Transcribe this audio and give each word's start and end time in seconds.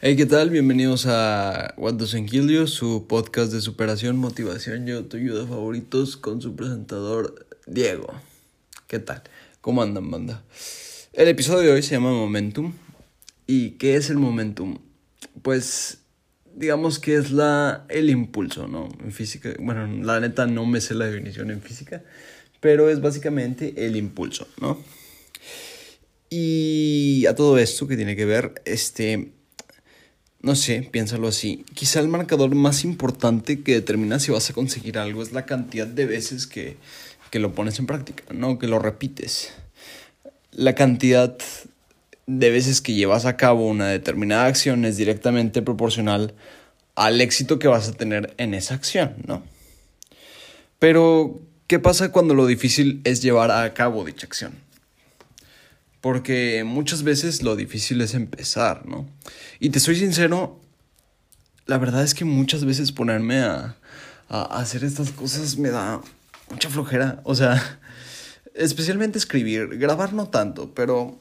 Hey, 0.00 0.14
¿qué 0.14 0.26
tal? 0.26 0.50
Bienvenidos 0.50 1.06
a 1.08 1.74
What 1.76 1.94
Doesn't 1.94 2.30
Kill 2.30 2.48
You, 2.48 2.68
su 2.68 3.08
podcast 3.08 3.52
de 3.52 3.60
superación, 3.60 4.16
motivación 4.16 4.86
y 4.86 4.92
autoayuda 4.92 5.44
favoritos 5.44 6.16
con 6.16 6.40
su 6.40 6.54
presentador 6.54 7.48
Diego. 7.66 8.06
¿Qué 8.86 9.00
tal? 9.00 9.24
¿Cómo 9.60 9.82
andan, 9.82 10.08
banda? 10.08 10.44
El 11.12 11.26
episodio 11.26 11.70
de 11.70 11.72
hoy 11.72 11.82
se 11.82 11.96
llama 11.96 12.12
Momentum. 12.12 12.74
¿Y 13.48 13.70
qué 13.70 13.96
es 13.96 14.08
el 14.08 14.18
momentum? 14.18 14.78
Pues 15.42 15.98
digamos 16.54 17.00
que 17.00 17.16
es 17.16 17.32
la 17.32 17.84
el 17.88 18.08
impulso, 18.08 18.68
¿no? 18.68 18.88
En 19.02 19.10
física, 19.10 19.52
bueno, 19.58 19.84
la 20.04 20.20
neta 20.20 20.46
no 20.46 20.64
me 20.64 20.80
sé 20.80 20.94
la 20.94 21.06
definición 21.06 21.50
en 21.50 21.60
física, 21.60 22.04
pero 22.60 22.88
es 22.88 23.00
básicamente 23.00 23.74
el 23.84 23.96
impulso, 23.96 24.46
¿no? 24.60 24.78
Y 26.30 27.26
a 27.26 27.34
todo 27.34 27.58
esto 27.58 27.88
que 27.88 27.96
tiene 27.96 28.14
que 28.14 28.26
ver, 28.26 28.62
este, 28.64 29.32
no 30.40 30.54
sé, 30.54 30.88
piénsalo 30.90 31.28
así, 31.28 31.64
quizá 31.74 32.00
el 32.00 32.08
marcador 32.08 32.54
más 32.54 32.84
importante 32.84 33.62
que 33.62 33.74
determina 33.74 34.20
si 34.20 34.30
vas 34.30 34.48
a 34.50 34.52
conseguir 34.52 34.98
algo 34.98 35.22
es 35.22 35.32
la 35.32 35.46
cantidad 35.46 35.86
de 35.86 36.06
veces 36.06 36.46
que, 36.46 36.76
que 37.30 37.38
lo 37.38 37.54
pones 37.54 37.78
en 37.78 37.86
práctica, 37.86 38.24
¿no? 38.32 38.58
Que 38.58 38.68
lo 38.68 38.78
repites. 38.78 39.52
La 40.52 40.74
cantidad 40.74 41.36
de 42.26 42.50
veces 42.50 42.80
que 42.80 42.94
llevas 42.94 43.24
a 43.24 43.36
cabo 43.36 43.66
una 43.66 43.88
determinada 43.88 44.44
acción 44.44 44.84
es 44.84 44.96
directamente 44.96 45.62
proporcional 45.62 46.34
al 46.94 47.20
éxito 47.20 47.58
que 47.58 47.68
vas 47.68 47.88
a 47.88 47.92
tener 47.92 48.34
en 48.38 48.54
esa 48.54 48.74
acción, 48.74 49.14
¿no? 49.26 49.42
Pero, 50.78 51.40
¿qué 51.66 51.78
pasa 51.78 52.12
cuando 52.12 52.34
lo 52.34 52.46
difícil 52.46 53.00
es 53.04 53.22
llevar 53.22 53.50
a 53.50 53.72
cabo 53.74 54.04
dicha 54.04 54.26
acción? 54.26 54.52
Porque 56.00 56.62
muchas 56.64 57.02
veces 57.02 57.42
lo 57.42 57.56
difícil 57.56 58.00
es 58.00 58.14
empezar, 58.14 58.86
¿no? 58.86 59.08
Y 59.58 59.70
te 59.70 59.80
soy 59.80 59.96
sincero, 59.96 60.60
la 61.66 61.78
verdad 61.78 62.04
es 62.04 62.14
que 62.14 62.24
muchas 62.24 62.64
veces 62.64 62.92
ponerme 62.92 63.40
a, 63.40 63.76
a 64.28 64.42
hacer 64.60 64.84
estas 64.84 65.10
cosas 65.10 65.58
me 65.58 65.70
da 65.70 66.00
mucha 66.50 66.68
flojera. 66.70 67.20
O 67.24 67.34
sea, 67.34 67.80
especialmente 68.54 69.18
escribir, 69.18 69.78
grabar 69.78 70.12
no 70.12 70.28
tanto, 70.28 70.72
pero 70.74 71.18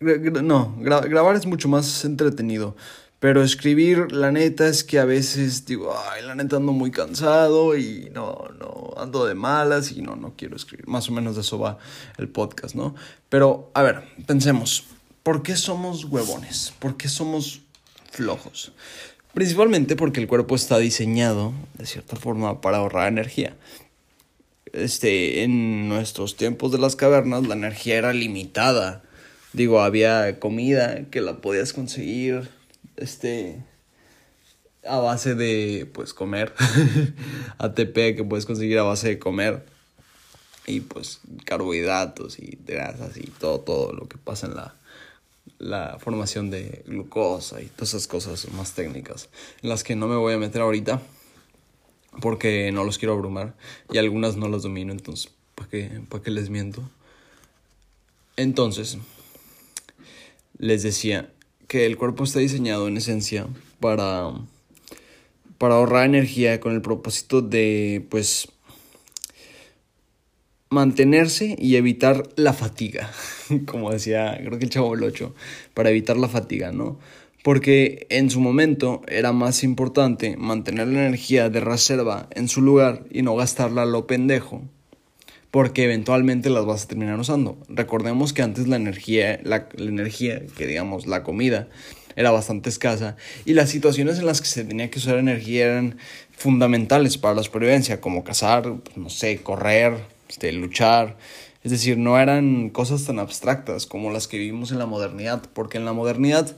no, 0.00 0.76
grabar 0.78 1.36
es 1.36 1.46
mucho 1.46 1.68
más 1.68 2.04
entretenido. 2.04 2.76
Pero 3.20 3.42
escribir, 3.42 4.12
la 4.12 4.30
neta 4.30 4.68
es 4.68 4.84
que 4.84 5.00
a 5.00 5.04
veces 5.04 5.66
digo, 5.66 5.92
ay, 6.10 6.24
la 6.24 6.36
neta 6.36 6.56
ando 6.56 6.72
muy 6.72 6.92
cansado 6.92 7.76
y 7.76 8.10
no, 8.14 8.48
no, 8.60 8.94
ando 8.96 9.26
de 9.26 9.34
malas 9.34 9.90
y 9.90 10.02
no, 10.02 10.14
no 10.14 10.34
quiero 10.36 10.54
escribir. 10.54 10.86
Más 10.86 11.08
o 11.08 11.12
menos 11.12 11.34
de 11.34 11.40
eso 11.40 11.58
va 11.58 11.78
el 12.16 12.28
podcast, 12.28 12.76
¿no? 12.76 12.94
Pero, 13.28 13.70
a 13.74 13.82
ver, 13.82 14.04
pensemos, 14.26 14.84
¿por 15.24 15.42
qué 15.42 15.56
somos 15.56 16.04
huevones? 16.04 16.72
¿Por 16.78 16.96
qué 16.96 17.08
somos 17.08 17.62
flojos? 18.12 18.72
Principalmente 19.34 19.96
porque 19.96 20.20
el 20.20 20.28
cuerpo 20.28 20.54
está 20.54 20.78
diseñado, 20.78 21.52
de 21.74 21.86
cierta 21.86 22.14
forma, 22.14 22.60
para 22.60 22.78
ahorrar 22.78 23.08
energía. 23.08 23.56
Este, 24.72 25.42
en 25.42 25.88
nuestros 25.88 26.36
tiempos 26.36 26.70
de 26.70 26.78
las 26.78 26.94
cavernas, 26.94 27.46
la 27.48 27.54
energía 27.54 27.96
era 27.96 28.12
limitada 28.12 29.02
Digo, 29.52 29.80
había 29.80 30.38
comida 30.38 31.06
que 31.10 31.20
la 31.20 31.38
podías 31.38 31.72
conseguir, 31.72 32.50
este, 32.98 33.64
a 34.84 34.98
base 34.98 35.34
de, 35.34 35.88
pues, 35.92 36.14
comer. 36.14 36.54
ATP 37.58 38.16
que 38.16 38.24
puedes 38.28 38.46
conseguir 38.46 38.78
a 38.78 38.82
base 38.82 39.08
de 39.08 39.18
comer. 39.18 39.64
Y, 40.66 40.80
pues, 40.80 41.20
carbohidratos 41.44 42.38
y 42.38 42.58
grasas 42.66 43.16
y 43.16 43.26
todo, 43.26 43.60
todo 43.60 43.92
lo 43.92 44.06
que 44.06 44.18
pasa 44.18 44.46
en 44.46 44.54
la, 44.54 44.74
la 45.58 45.98
formación 45.98 46.50
de 46.50 46.84
glucosa 46.86 47.62
y 47.62 47.66
todas 47.66 47.90
esas 47.90 48.06
cosas 48.06 48.50
más 48.52 48.72
técnicas, 48.72 49.28
en 49.62 49.70
las 49.70 49.82
que 49.82 49.96
no 49.96 50.08
me 50.08 50.16
voy 50.16 50.34
a 50.34 50.38
meter 50.38 50.60
ahorita 50.62 51.00
porque 52.20 52.70
no 52.72 52.84
los 52.84 52.98
quiero 52.98 53.14
abrumar 53.14 53.54
y 53.90 53.98
algunas 53.98 54.36
no 54.36 54.48
las 54.48 54.62
domino, 54.62 54.92
entonces, 54.92 55.32
¿para 55.54 55.68
qué, 55.70 56.02
para 56.08 56.22
qué 56.22 56.30
les 56.30 56.50
miento? 56.50 56.82
Entonces, 58.36 58.98
les 60.58 60.82
decía 60.82 61.32
que 61.68 61.86
el 61.86 61.96
cuerpo 61.96 62.24
está 62.24 62.40
diseñado 62.40 62.88
en 62.88 62.96
esencia 62.96 63.46
para, 63.78 64.32
para 65.58 65.74
ahorrar 65.74 66.06
energía 66.06 66.58
con 66.60 66.74
el 66.74 66.80
propósito 66.80 67.42
de, 67.42 68.04
pues, 68.10 68.48
mantenerse 70.70 71.56
y 71.58 71.76
evitar 71.76 72.28
la 72.36 72.54
fatiga, 72.54 73.10
como 73.66 73.92
decía, 73.92 74.36
creo 74.42 74.58
que 74.58 74.64
el 74.64 74.70
chavo 74.70 74.94
el 74.94 75.02
8, 75.02 75.34
para 75.74 75.90
evitar 75.90 76.16
la 76.16 76.28
fatiga, 76.28 76.72
¿no? 76.72 76.98
Porque 77.44 78.06
en 78.10 78.30
su 78.30 78.40
momento 78.40 79.02
era 79.06 79.32
más 79.32 79.62
importante 79.62 80.36
mantener 80.36 80.88
la 80.88 81.06
energía 81.06 81.50
de 81.50 81.60
reserva 81.60 82.28
en 82.32 82.48
su 82.48 82.62
lugar 82.62 83.04
y 83.10 83.22
no 83.22 83.36
gastarla 83.36 83.82
a 83.82 83.86
lo 83.86 84.06
pendejo 84.06 84.64
porque 85.50 85.84
eventualmente 85.84 86.50
las 86.50 86.66
vas 86.66 86.84
a 86.84 86.88
terminar 86.88 87.18
usando. 87.18 87.58
Recordemos 87.68 88.32
que 88.32 88.42
antes 88.42 88.68
la 88.68 88.76
energía, 88.76 89.40
la, 89.44 89.68
energía, 89.78 90.42
que 90.56 90.66
digamos 90.66 91.06
la 91.06 91.22
comida, 91.22 91.68
era 92.16 92.30
bastante 92.32 92.68
escasa 92.68 93.16
y 93.44 93.54
las 93.54 93.70
situaciones 93.70 94.18
en 94.18 94.26
las 94.26 94.40
que 94.40 94.48
se 94.48 94.64
tenía 94.64 94.90
que 94.90 94.98
usar 94.98 95.18
energía 95.18 95.66
eran 95.66 95.98
fundamentales 96.36 97.16
para 97.16 97.34
la 97.34 97.42
supervivencia, 97.42 98.00
como 98.00 98.24
cazar, 98.24 98.74
no 98.96 99.08
sé, 99.08 99.38
correr, 99.38 99.94
este, 100.28 100.52
luchar. 100.52 101.16
Es 101.62 101.70
decir, 101.70 101.96
no 101.96 102.18
eran 102.18 102.70
cosas 102.70 103.04
tan 103.04 103.18
abstractas 103.18 103.86
como 103.86 104.10
las 104.10 104.28
que 104.28 104.38
vivimos 104.38 104.72
en 104.72 104.78
la 104.78 104.86
modernidad, 104.86 105.42
porque 105.52 105.78
en 105.78 105.84
la 105.84 105.92
modernidad 105.92 106.56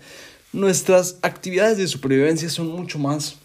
nuestras 0.52 1.18
actividades 1.22 1.78
de 1.78 1.86
supervivencia 1.86 2.48
son 2.48 2.68
mucho 2.68 2.98
más 2.98 3.36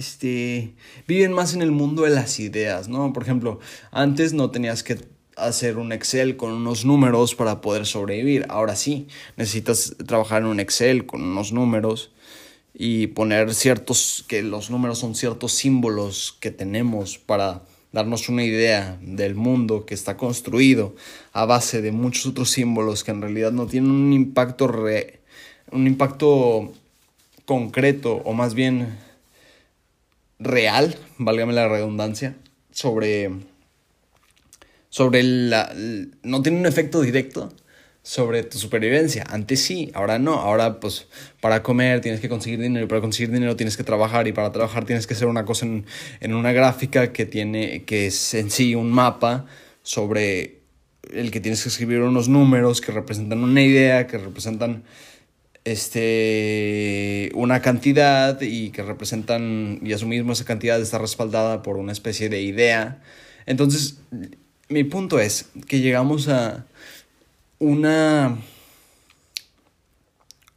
este, 0.00 0.72
viven 1.06 1.32
más 1.34 1.52
en 1.52 1.60
el 1.60 1.72
mundo 1.72 2.04
de 2.04 2.10
las 2.10 2.40
ideas, 2.40 2.88
¿no? 2.88 3.12
Por 3.12 3.22
ejemplo, 3.22 3.60
antes 3.90 4.32
no 4.32 4.50
tenías 4.50 4.82
que 4.82 4.98
hacer 5.36 5.76
un 5.76 5.92
Excel 5.92 6.38
con 6.38 6.52
unos 6.52 6.86
números 6.86 7.34
para 7.34 7.60
poder 7.60 7.84
sobrevivir. 7.84 8.46
Ahora 8.48 8.76
sí, 8.76 9.08
necesitas 9.36 9.96
trabajar 10.06 10.40
en 10.40 10.48
un 10.48 10.58
Excel 10.58 11.04
con 11.04 11.22
unos 11.22 11.52
números 11.52 12.12
y 12.72 13.08
poner 13.08 13.52
ciertos, 13.52 14.24
que 14.26 14.42
los 14.42 14.70
números 14.70 14.98
son 14.98 15.14
ciertos 15.14 15.52
símbolos 15.52 16.34
que 16.40 16.50
tenemos 16.50 17.18
para 17.18 17.62
darnos 17.92 18.30
una 18.30 18.42
idea 18.42 18.98
del 19.02 19.34
mundo 19.34 19.84
que 19.84 19.92
está 19.92 20.16
construido 20.16 20.94
a 21.34 21.44
base 21.44 21.82
de 21.82 21.92
muchos 21.92 22.24
otros 22.24 22.48
símbolos 22.48 23.04
que 23.04 23.10
en 23.10 23.20
realidad 23.20 23.52
no 23.52 23.66
tienen 23.66 23.90
un 23.90 24.14
impacto 24.14 24.66
re, 24.66 25.20
un 25.72 25.86
impacto 25.86 26.72
concreto 27.44 28.22
o 28.24 28.32
más 28.32 28.54
bien 28.54 29.09
real, 30.40 30.96
válgame 31.18 31.52
la 31.52 31.68
redundancia, 31.68 32.36
sobre, 32.72 33.30
sobre 34.88 35.22
la... 35.22 35.72
no 36.22 36.42
tiene 36.42 36.58
un 36.58 36.66
efecto 36.66 37.02
directo 37.02 37.52
sobre 38.02 38.42
tu 38.42 38.58
supervivencia. 38.58 39.24
Antes 39.28 39.60
sí, 39.60 39.90
ahora 39.94 40.18
no. 40.18 40.34
Ahora 40.34 40.80
pues 40.80 41.06
para 41.40 41.62
comer 41.62 42.00
tienes 42.00 42.20
que 42.20 42.28
conseguir 42.28 42.58
dinero 42.58 42.86
y 42.86 42.88
para 42.88 43.00
conseguir 43.00 43.30
dinero 43.30 43.56
tienes 43.56 43.76
que 43.76 43.84
trabajar 43.84 44.26
y 44.26 44.32
para 44.32 44.50
trabajar 44.52 44.84
tienes 44.84 45.06
que 45.06 45.14
hacer 45.14 45.28
una 45.28 45.44
cosa 45.44 45.66
en, 45.66 45.84
en 46.20 46.34
una 46.34 46.52
gráfica 46.52 47.12
que 47.12 47.26
tiene 47.26 47.84
que 47.84 48.06
es 48.06 48.34
en 48.34 48.50
sí 48.50 48.74
un 48.74 48.90
mapa 48.90 49.46
sobre 49.82 50.60
el 51.12 51.30
que 51.30 51.40
tienes 51.40 51.62
que 51.62 51.68
escribir 51.68 52.00
unos 52.00 52.28
números 52.28 52.80
que 52.80 52.92
representan 52.92 53.42
una 53.42 53.62
idea, 53.62 54.06
que 54.06 54.18
representan 54.18 54.84
este, 55.64 57.30
una 57.34 57.60
cantidad 57.60 58.40
y 58.40 58.70
que 58.70 58.82
representan, 58.82 59.80
y 59.82 60.04
mismo 60.06 60.32
esa 60.32 60.44
cantidad 60.44 60.80
está 60.80 60.98
respaldada 60.98 61.62
por 61.62 61.76
una 61.76 61.92
especie 61.92 62.28
de 62.28 62.42
idea. 62.42 63.02
Entonces, 63.46 63.98
mi 64.68 64.84
punto 64.84 65.18
es 65.18 65.50
que 65.66 65.80
llegamos 65.80 66.28
a 66.28 66.66
una, 67.58 68.38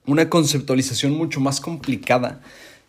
una 0.06 0.30
conceptualización 0.30 1.13
mucho 1.13 1.39
más 1.39 1.60
complicada 1.60 2.42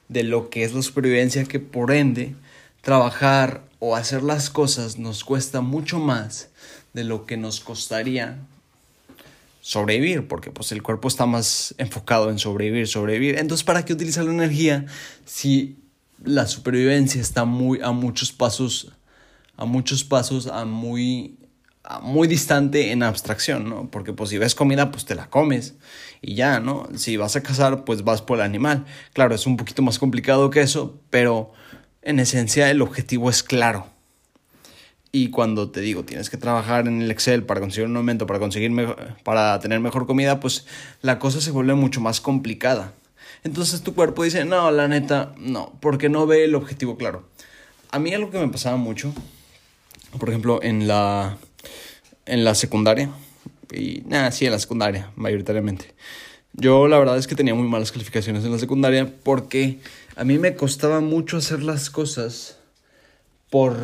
de 0.09 0.23
lo 0.23 0.51
que 0.51 0.65
es 0.65 0.75
la 0.75 0.83
supervivencia, 0.83 1.45
que 1.45 1.61
por 1.61 1.91
ende, 1.93 2.35
trabajar 2.83 3.63
o 3.79 3.97
hacer 3.97 4.23
las 4.23 4.51
cosas 4.51 4.99
nos 4.99 5.25
cuesta 5.25 5.63
mucho 5.63 5.99
más 5.99 6.51
de 6.93 7.05
lo 7.05 7.27
que 7.27 7.37
nos 7.37 7.61
costaría 7.61 8.39
sobrevivir, 9.65 10.29
porque 10.29 10.51
pues 10.51 10.73
el 10.73 10.83
cuerpo 10.83 11.09
está 11.09 11.25
más 11.25 11.75
enfocado 11.79 12.29
en 12.29 12.39
sobrevivir, 12.39 12.87
sobrevivir. 12.87 13.39
Entonces, 13.39 13.65
¿para 13.65 13.83
qué 13.83 13.95
utilizar 13.95 14.23
la 14.27 14.33
energía 14.33 14.85
si 15.25 15.79
la 16.23 16.47
supervivencia 16.47 17.19
está 17.19 17.47
muy 17.47 17.81
a 17.81 17.91
muchos 17.91 18.31
pasos, 18.31 18.93
a 19.57 19.65
muchos 19.65 20.05
pasos, 20.05 20.49
a 20.49 20.67
muy, 20.67 21.39
a 21.83 22.01
muy 22.01 22.29
distante 22.29 22.93
en 22.93 23.03
abstracción, 23.03 23.71
¿no? 23.71 23.91
Porque 23.91 24.13
pues 24.13 24.29
si 24.29 24.37
ves 24.37 24.55
comida, 24.55 24.91
pues 24.91 25.07
te 25.07 25.15
la 25.15 25.31
comes 25.31 25.77
y 26.21 26.35
ya, 26.35 26.61
¿no? 26.61 26.87
Si 26.95 27.17
vas 27.17 27.35
a 27.35 27.43
cazar, 27.43 27.87
pues 27.87 28.05
vas 28.05 28.21
por 28.21 28.41
el 28.41 28.45
animal. 28.45 28.85
Claro, 29.15 29.35
es 29.35 29.47
un 29.47 29.57
poquito 29.57 29.81
más 29.81 29.99
complicado 29.99 30.51
que 30.51 30.61
eso, 30.61 31.01
pero 31.09 31.53
en 32.03 32.21
esencia 32.21 32.71
el 32.71 32.83
objetivo 32.83 33.31
es 33.31 33.43
claro. 33.43 33.94
Y 35.15 35.31
cuando 35.31 35.71
te 35.71 35.81
digo, 35.81 36.03
tienes 36.03 36.29
que 36.29 36.37
trabajar 36.37 36.89
en 36.89 37.01
el 37.01 37.09
Excel 37.09 37.45
para 37.45 37.61
conseguir 37.61 37.89
un 37.89 37.97
aumento, 37.97 38.27
para 38.27 38.41
conseguir 38.41 38.73
para 39.23 39.61
tener 39.61 39.79
mejor 39.79 40.09
comida, 40.09 40.41
pues 40.41 40.67
la 41.03 41.21
cosa 41.21 41.41
se 41.41 41.53
vuelve 41.53 41.75
mucho 41.75 42.01
más 42.01 42.21
complicada. 42.21 42.95
Entonces 43.45 43.83
tu 43.83 43.95
cuerpo 43.95 44.25
dice, 44.25 44.45
no, 44.45 44.73
la 44.73 44.89
neta, 44.89 45.33
no, 45.39 45.73
porque 45.79 46.09
no 46.09 46.27
ve 46.27 46.43
el 46.43 46.57
objetivo 46.57 46.97
claro. 46.97 47.29
A 47.93 48.01
mí 48.01 48.13
algo 48.13 48.33
que 48.33 48.41
me 48.41 48.49
pasaba 48.49 48.77
mucho, 48.77 49.15
por 50.19 50.31
ejemplo, 50.31 50.61
en 50.65 50.89
la, 50.89 51.39
en 52.27 52.43
la 52.43 52.57
secundaria, 52.57 53.09
y 53.71 54.03
nada, 54.07 54.33
sí, 54.33 54.47
en 54.47 54.51
la 54.51 54.59
secundaria, 54.59 55.13
mayoritariamente. 55.15 55.95
Yo 56.55 56.89
la 56.89 56.99
verdad 56.99 57.19
es 57.19 57.29
que 57.29 57.37
tenía 57.37 57.55
muy 57.55 57.69
malas 57.69 57.93
calificaciones 57.93 58.45
en 58.45 58.51
la 58.51 58.59
secundaria 58.59 59.15
porque 59.23 59.79
a 60.17 60.25
mí 60.25 60.39
me 60.39 60.57
costaba 60.57 60.99
mucho 60.99 61.37
hacer 61.37 61.63
las 61.63 61.89
cosas 61.89 62.59
por 63.49 63.77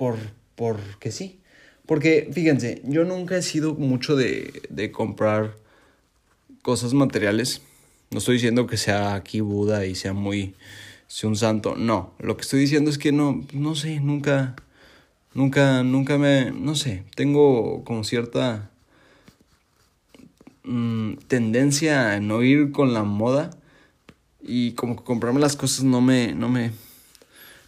por, 0.00 0.16
por 0.54 0.80
que 0.98 1.12
sí. 1.12 1.40
Porque, 1.84 2.30
fíjense, 2.32 2.80
yo 2.84 3.04
nunca 3.04 3.36
he 3.36 3.42
sido 3.42 3.74
mucho 3.74 4.16
de, 4.16 4.62
de 4.70 4.90
comprar 4.90 5.58
cosas 6.62 6.94
materiales. 6.94 7.60
No 8.10 8.20
estoy 8.20 8.36
diciendo 8.36 8.66
que 8.66 8.78
sea 8.78 9.14
aquí 9.14 9.40
Buda 9.40 9.84
y 9.84 9.94
sea 9.94 10.14
muy, 10.14 10.54
sea 11.06 11.28
un 11.28 11.36
santo. 11.36 11.76
No, 11.76 12.14
lo 12.18 12.38
que 12.38 12.40
estoy 12.40 12.60
diciendo 12.60 12.88
es 12.88 12.96
que 12.96 13.12
no, 13.12 13.44
no 13.52 13.74
sé, 13.74 14.00
nunca, 14.00 14.56
nunca, 15.34 15.82
nunca 15.82 16.16
me, 16.16 16.50
no 16.50 16.76
sé, 16.76 17.04
tengo 17.14 17.84
como 17.84 18.02
cierta 18.02 18.70
mm, 20.62 21.16
tendencia 21.28 22.14
a 22.14 22.20
no 22.20 22.42
ir 22.42 22.72
con 22.72 22.94
la 22.94 23.02
moda 23.04 23.50
y 24.40 24.72
como 24.72 24.96
que 24.96 25.04
comprarme 25.04 25.40
las 25.40 25.56
cosas 25.56 25.84
no 25.84 26.00
me, 26.00 26.32
no 26.32 26.48
me, 26.48 26.72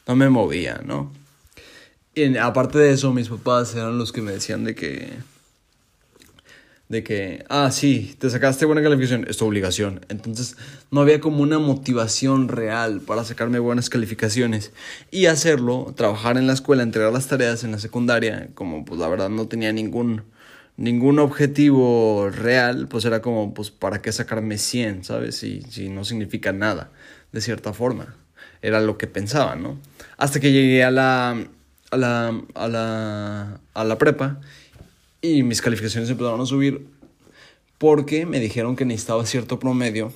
no 0.06 0.16
me 0.16 0.30
movía, 0.30 0.80
¿no? 0.82 1.20
Y 2.14 2.36
aparte 2.36 2.78
de 2.78 2.92
eso, 2.92 3.12
mis 3.12 3.28
papás 3.28 3.74
eran 3.74 3.96
los 3.98 4.12
que 4.12 4.20
me 4.20 4.32
decían 4.32 4.64
de 4.64 4.74
que. 4.74 5.10
De 6.88 7.02
que, 7.02 7.42
ah, 7.48 7.70
sí, 7.70 8.14
te 8.18 8.28
sacaste 8.28 8.66
buena 8.66 8.82
calificación, 8.82 9.24
es 9.26 9.38
tu 9.38 9.46
obligación. 9.46 10.04
Entonces, 10.10 10.58
no 10.90 11.00
había 11.00 11.20
como 11.20 11.42
una 11.42 11.58
motivación 11.58 12.48
real 12.48 13.00
para 13.00 13.24
sacarme 13.24 13.58
buenas 13.58 13.88
calificaciones. 13.88 14.72
Y 15.10 15.24
hacerlo, 15.24 15.94
trabajar 15.96 16.36
en 16.36 16.46
la 16.46 16.52
escuela, 16.52 16.82
entregar 16.82 17.10
las 17.10 17.28
tareas 17.28 17.64
en 17.64 17.72
la 17.72 17.78
secundaria, 17.78 18.50
como 18.52 18.84
pues 18.84 19.00
la 19.00 19.08
verdad 19.08 19.30
no 19.30 19.48
tenía 19.48 19.72
ningún, 19.72 20.24
ningún 20.76 21.18
objetivo 21.18 22.28
real, 22.28 22.88
pues 22.88 23.06
era 23.06 23.22
como, 23.22 23.54
pues, 23.54 23.70
¿para 23.70 24.02
qué 24.02 24.12
sacarme 24.12 24.58
100, 24.58 25.04
sabes? 25.04 25.36
Si, 25.36 25.62
si 25.70 25.88
no 25.88 26.04
significa 26.04 26.52
nada, 26.52 26.90
de 27.32 27.40
cierta 27.40 27.72
forma. 27.72 28.16
Era 28.60 28.82
lo 28.82 28.98
que 28.98 29.06
pensaba, 29.06 29.56
¿no? 29.56 29.78
Hasta 30.18 30.40
que 30.40 30.52
llegué 30.52 30.84
a 30.84 30.90
la 30.90 31.46
a 31.92 31.96
la, 31.96 32.42
a 32.54 32.68
la, 32.68 33.60
a 33.74 33.84
la 33.84 33.98
prepa 33.98 34.40
y 35.20 35.42
mis 35.44 35.62
calificaciones 35.62 36.10
empezaron 36.10 36.40
a 36.40 36.46
subir 36.46 36.86
porque 37.78 38.26
me 38.26 38.40
dijeron 38.40 38.76
que 38.76 38.84
necesitaba 38.84 39.24
cierto 39.26 39.58
promedio 39.58 40.12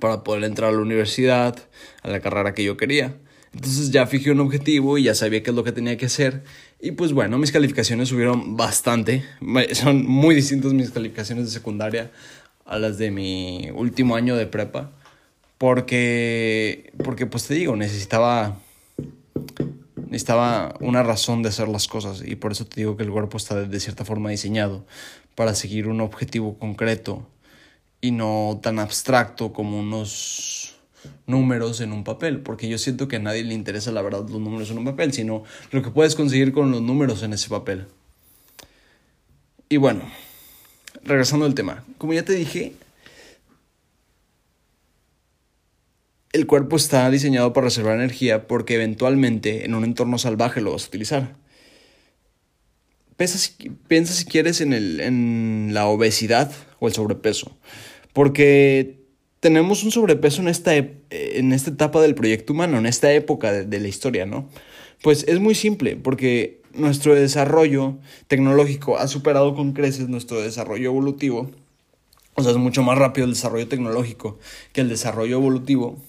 para 0.00 0.24
poder 0.24 0.44
entrar 0.44 0.70
a 0.70 0.72
la 0.72 0.80
universidad, 0.80 1.56
a 2.02 2.08
la 2.08 2.20
carrera 2.20 2.54
que 2.54 2.64
yo 2.64 2.76
quería. 2.76 3.16
Entonces 3.54 3.92
ya 3.92 4.06
fijé 4.06 4.32
un 4.32 4.40
objetivo 4.40 4.98
y 4.98 5.04
ya 5.04 5.14
sabía 5.14 5.42
qué 5.42 5.50
es 5.50 5.56
lo 5.56 5.62
que 5.62 5.70
tenía 5.70 5.96
que 5.96 6.06
hacer. 6.06 6.42
Y 6.80 6.90
pues 6.92 7.12
bueno, 7.12 7.38
mis 7.38 7.52
calificaciones 7.52 8.08
subieron 8.08 8.56
bastante. 8.56 9.24
Son 9.72 10.04
muy 10.04 10.34
distintas 10.34 10.72
mis 10.72 10.90
calificaciones 10.90 11.44
de 11.44 11.50
secundaria 11.52 12.10
a 12.66 12.78
las 12.78 12.98
de 12.98 13.12
mi 13.12 13.70
último 13.72 14.16
año 14.16 14.34
de 14.34 14.46
prepa. 14.46 14.90
Porque, 15.56 16.92
porque 17.04 17.26
pues 17.26 17.46
te 17.46 17.54
digo, 17.54 17.76
necesitaba 17.76 18.58
necesitaba 20.14 20.76
una 20.78 21.02
razón 21.02 21.42
de 21.42 21.48
hacer 21.48 21.66
las 21.66 21.88
cosas 21.88 22.22
y 22.24 22.36
por 22.36 22.52
eso 22.52 22.64
te 22.64 22.80
digo 22.80 22.96
que 22.96 23.02
el 23.02 23.10
cuerpo 23.10 23.36
está 23.36 23.64
de 23.64 23.80
cierta 23.80 24.04
forma 24.04 24.30
diseñado 24.30 24.86
para 25.34 25.56
seguir 25.56 25.88
un 25.88 26.00
objetivo 26.00 26.56
concreto 26.56 27.26
y 28.00 28.12
no 28.12 28.60
tan 28.62 28.78
abstracto 28.78 29.52
como 29.52 29.80
unos 29.80 30.76
números 31.26 31.80
en 31.80 31.92
un 31.92 32.04
papel, 32.04 32.38
porque 32.38 32.68
yo 32.68 32.78
siento 32.78 33.08
que 33.08 33.16
a 33.16 33.18
nadie 33.18 33.42
le 33.42 33.54
interesa 33.54 33.90
la 33.90 34.02
verdad 34.02 34.28
los 34.28 34.40
números 34.40 34.70
en 34.70 34.78
un 34.78 34.84
papel, 34.84 35.12
sino 35.12 35.42
lo 35.72 35.82
que 35.82 35.90
puedes 35.90 36.14
conseguir 36.14 36.52
con 36.52 36.70
los 36.70 36.80
números 36.80 37.24
en 37.24 37.32
ese 37.32 37.48
papel. 37.48 37.86
Y 39.68 39.78
bueno, 39.78 40.02
regresando 41.02 41.44
al 41.44 41.56
tema, 41.56 41.82
como 41.98 42.12
ya 42.12 42.24
te 42.24 42.34
dije, 42.34 42.74
el 46.34 46.48
cuerpo 46.48 46.74
está 46.74 47.08
diseñado 47.10 47.52
para 47.52 47.66
reservar 47.66 47.94
energía 47.94 48.48
porque 48.48 48.74
eventualmente 48.74 49.64
en 49.64 49.74
un 49.74 49.84
entorno 49.84 50.18
salvaje 50.18 50.60
lo 50.60 50.72
vas 50.72 50.84
a 50.84 50.88
utilizar. 50.88 51.36
Piensa 53.16 53.38
si, 53.38 53.52
piensa 53.86 54.24
quieres 54.28 54.60
en, 54.60 54.72
el, 54.72 55.00
en 55.00 55.70
la 55.72 55.86
obesidad 55.86 56.50
o 56.80 56.88
el 56.88 56.92
sobrepeso. 56.92 57.56
Porque 58.12 58.98
tenemos 59.38 59.84
un 59.84 59.92
sobrepeso 59.92 60.42
en 60.42 60.48
esta, 60.48 60.74
en 60.74 61.52
esta 61.52 61.70
etapa 61.70 62.02
del 62.02 62.16
proyecto 62.16 62.52
humano, 62.52 62.78
en 62.78 62.86
esta 62.86 63.12
época 63.12 63.52
de, 63.52 63.64
de 63.64 63.78
la 63.78 63.86
historia, 63.86 64.26
¿no? 64.26 64.48
Pues 65.02 65.24
es 65.28 65.38
muy 65.38 65.54
simple, 65.54 65.94
porque 65.94 66.62
nuestro 66.72 67.14
desarrollo 67.14 67.98
tecnológico 68.26 68.98
ha 68.98 69.06
superado 69.06 69.54
con 69.54 69.72
creces 69.72 70.08
nuestro 70.08 70.40
desarrollo 70.40 70.86
evolutivo. 70.86 71.52
O 72.34 72.42
sea, 72.42 72.50
es 72.50 72.58
mucho 72.58 72.82
más 72.82 72.98
rápido 72.98 73.24
el 73.24 73.34
desarrollo 73.34 73.68
tecnológico 73.68 74.40
que 74.72 74.80
el 74.80 74.88
desarrollo 74.88 75.36
evolutivo. 75.36 76.02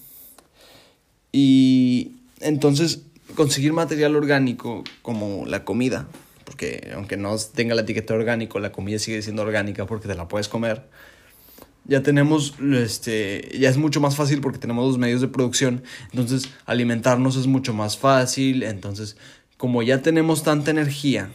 Y 1.38 2.12
entonces 2.40 3.02
conseguir 3.34 3.74
material 3.74 4.16
orgánico 4.16 4.84
como 5.02 5.44
la 5.44 5.66
comida, 5.66 6.08
porque 6.46 6.92
aunque 6.94 7.18
no 7.18 7.36
tenga 7.36 7.74
la 7.74 7.82
etiqueta 7.82 8.14
orgánico, 8.14 8.58
la 8.58 8.72
comida 8.72 8.98
sigue 8.98 9.20
siendo 9.20 9.42
orgánica 9.42 9.84
porque 9.84 10.08
te 10.08 10.14
la 10.14 10.28
puedes 10.28 10.48
comer. 10.48 10.84
Ya 11.84 12.02
tenemos, 12.02 12.54
este, 12.72 13.54
ya 13.58 13.68
es 13.68 13.76
mucho 13.76 14.00
más 14.00 14.16
fácil 14.16 14.40
porque 14.40 14.58
tenemos 14.58 14.86
los 14.86 14.96
medios 14.96 15.20
de 15.20 15.28
producción, 15.28 15.82
entonces 16.10 16.48
alimentarnos 16.64 17.36
es 17.36 17.46
mucho 17.46 17.74
más 17.74 17.98
fácil, 17.98 18.62
entonces 18.62 19.18
como 19.58 19.82
ya 19.82 20.00
tenemos 20.00 20.42
tanta 20.42 20.70
energía 20.70 21.28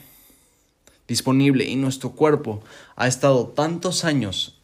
disponible 1.08 1.66
y 1.66 1.76
nuestro 1.76 2.14
cuerpo 2.14 2.64
ha 2.96 3.08
estado 3.08 3.50
tantos 3.50 4.04
años 4.04 4.61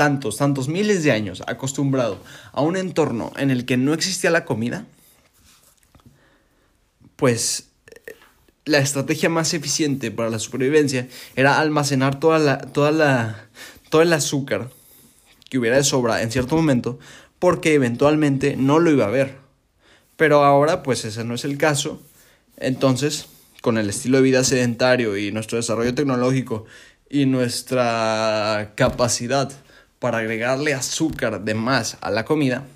tantos, 0.00 0.38
tantos 0.38 0.68
miles 0.68 1.04
de 1.04 1.12
años 1.12 1.42
acostumbrado 1.46 2.16
a 2.52 2.62
un 2.62 2.78
entorno 2.78 3.34
en 3.36 3.50
el 3.50 3.66
que 3.66 3.76
no 3.76 3.92
existía 3.92 4.30
la 4.30 4.46
comida, 4.46 4.86
pues 7.16 7.66
la 8.64 8.78
estrategia 8.78 9.28
más 9.28 9.52
eficiente 9.52 10.10
para 10.10 10.30
la 10.30 10.38
supervivencia 10.38 11.06
era 11.36 11.60
almacenar 11.60 12.18
toda 12.18 12.38
la, 12.38 12.56
toda 12.60 12.92
la, 12.92 13.50
todo 13.90 14.00
el 14.00 14.10
azúcar 14.14 14.70
que 15.50 15.58
hubiera 15.58 15.76
de 15.76 15.84
sobra 15.84 16.22
en 16.22 16.30
cierto 16.30 16.56
momento, 16.56 16.98
porque 17.38 17.74
eventualmente 17.74 18.56
no 18.56 18.78
lo 18.78 18.90
iba 18.90 19.04
a 19.04 19.10
ver. 19.10 19.36
Pero 20.16 20.44
ahora, 20.44 20.82
pues 20.82 21.04
ese 21.04 21.24
no 21.24 21.34
es 21.34 21.44
el 21.44 21.58
caso. 21.58 22.00
Entonces, 22.56 23.26
con 23.60 23.76
el 23.76 23.90
estilo 23.90 24.16
de 24.16 24.22
vida 24.22 24.44
sedentario 24.44 25.18
y 25.18 25.30
nuestro 25.30 25.58
desarrollo 25.58 25.94
tecnológico 25.94 26.64
y 27.10 27.26
nuestra 27.26 28.72
capacidad 28.76 29.52
para 30.00 30.18
agregarle 30.18 30.74
azúcar 30.74 31.44
de 31.44 31.54
más 31.54 31.98
a 32.00 32.10
la 32.10 32.24
comida, 32.24 32.66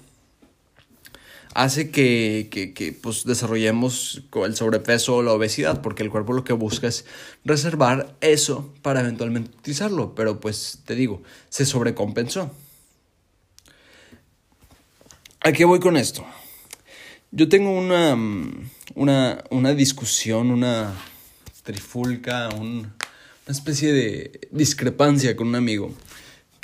hace 1.55 1.91
que, 1.91 2.49
que, 2.51 2.93
pues 2.93 3.25
desarrollemos 3.25 4.23
el 4.45 4.55
sobrepeso 4.55 5.17
o 5.17 5.23
la 5.23 5.33
obesidad, 5.33 5.81
porque 5.81 6.03
el 6.03 6.11
cuerpo 6.11 6.35
lo 6.35 6.45
que 6.45 6.53
busca 6.53 6.87
es 6.87 7.07
reservar 7.45 8.15
eso 8.21 8.73
para 8.83 9.01
eventualmente 9.01 9.51
utilizarlo, 9.57 10.15
pero 10.15 10.39
pues 10.39 10.81
te 10.85 10.95
digo, 10.95 11.23
se 11.49 11.65
sobrecompensó. 11.65 12.55
¿A 15.41 15.53
qué 15.53 15.65
voy 15.65 15.81
con 15.81 15.97
esto? 15.97 16.27
Yo 17.31 17.49
tengo 17.49 17.73
una, 17.73 18.17
una, 18.95 19.45
una 19.51 19.75
discusión, 19.75 20.51
una 20.51 20.93
trifulca, 21.63 22.49
una 22.51 22.93
especie 23.47 23.93
de 23.93 24.49
discrepancia 24.51 25.37
con 25.37 25.49
un 25.49 25.55
amigo 25.55 25.95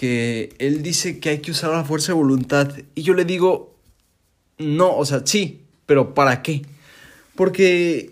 que 0.00 0.54
él 0.58 0.82
dice 0.82 1.20
que 1.20 1.28
hay 1.28 1.38
que 1.40 1.50
usar 1.50 1.72
la 1.72 1.84
fuerza 1.84 2.12
de 2.12 2.14
voluntad 2.14 2.72
y 2.94 3.02
yo 3.02 3.12
le 3.12 3.26
digo, 3.26 3.76
no, 4.56 4.96
o 4.96 5.04
sea, 5.04 5.20
sí, 5.26 5.60
pero 5.84 6.14
¿para 6.14 6.40
qué? 6.40 6.62
Porque, 7.34 8.10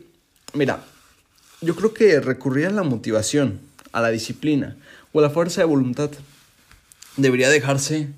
mira, 0.53 0.85
yo 1.63 1.75
creo 1.75 1.95
que 1.95 2.21
recurrir 2.21 2.67
a 2.67 2.73
la 2.73 2.83
motivación, 2.83 3.63
a 3.93 4.03
la 4.03 4.11
disciplina 4.11 4.77
o 5.15 5.21
a 5.21 5.23
la 5.23 5.31
fuerza 5.31 5.63
de 5.63 5.65
voluntad 5.65 6.11
debería 7.17 7.49
dejarse, 7.49 8.11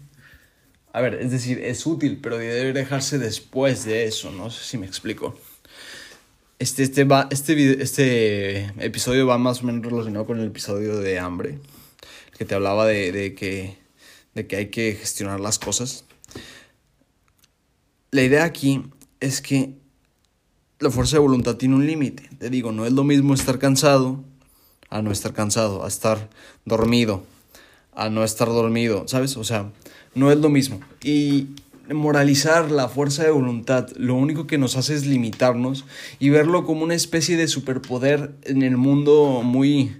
a 0.93 1.01
ver, 1.01 1.15
es 1.15 1.31
decir, 1.31 1.61
es 1.61 1.87
útil, 1.87 2.19
pero 2.21 2.39
debería 2.39 2.73
dejarse 2.73 3.21
después 3.21 3.85
de 3.85 4.03
eso, 4.03 4.33
no 4.33 4.51
sé 4.51 4.65
si 4.65 4.79
me 4.79 4.87
explico. 4.87 5.39
Este, 6.59 6.83
este, 6.83 7.05
va, 7.05 7.29
este, 7.31 7.81
este 7.81 8.65
episodio 8.85 9.29
va 9.29 9.39
más 9.39 9.63
o 9.63 9.67
menos 9.67 9.87
relacionado 9.87 10.27
con 10.27 10.41
el 10.41 10.49
episodio 10.49 10.99
de 10.99 11.21
hambre 11.21 11.61
que 12.41 12.47
te 12.47 12.55
hablaba 12.55 12.87
de, 12.87 13.35
que, 13.35 13.77
de 14.35 14.47
que 14.47 14.57
hay 14.57 14.67
que 14.71 14.97
gestionar 14.99 15.41
las 15.41 15.59
cosas. 15.59 16.07
La 18.13 18.23
idea 18.23 18.45
aquí 18.45 18.83
es 19.21 19.43
que 19.43 19.75
la 20.79 20.91
fuerza 20.91 21.17
de 21.17 21.21
voluntad 21.21 21.57
tiene 21.57 21.75
un 21.75 21.87
límite. 21.87 22.31
Te 22.39 22.49
digo, 22.49 22.73
no 22.73 22.87
es 22.87 22.95
lo 22.95 23.05
mismo 23.05 23.35
estar 23.35 23.59
cansado 23.59 24.25
a 24.89 25.03
no 25.03 25.13
estar 25.13 25.35
cansado, 25.35 25.85
a 25.85 25.89
estar 25.89 26.31
dormido, 26.65 27.25
a 27.93 28.09
no 28.09 28.25
estar 28.25 28.49
dormido, 28.49 29.07
¿sabes? 29.07 29.37
O 29.37 29.45
sea, 29.45 29.71
no 30.15 30.33
es 30.33 30.39
lo 30.39 30.49
mismo. 30.49 30.81
Y 31.05 31.49
moralizar 31.93 32.71
la 32.71 32.89
fuerza 32.89 33.23
de 33.23 33.33
voluntad 33.33 33.91
lo 33.97 34.15
único 34.15 34.47
que 34.47 34.57
nos 34.57 34.79
hace 34.79 34.95
es 34.95 35.05
limitarnos 35.05 35.85
y 36.19 36.31
verlo 36.31 36.65
como 36.65 36.85
una 36.85 36.95
especie 36.95 37.37
de 37.37 37.49
superpoder 37.49 38.35
en 38.45 38.63
el 38.63 38.79
mundo 38.79 39.43
muy 39.45 40.00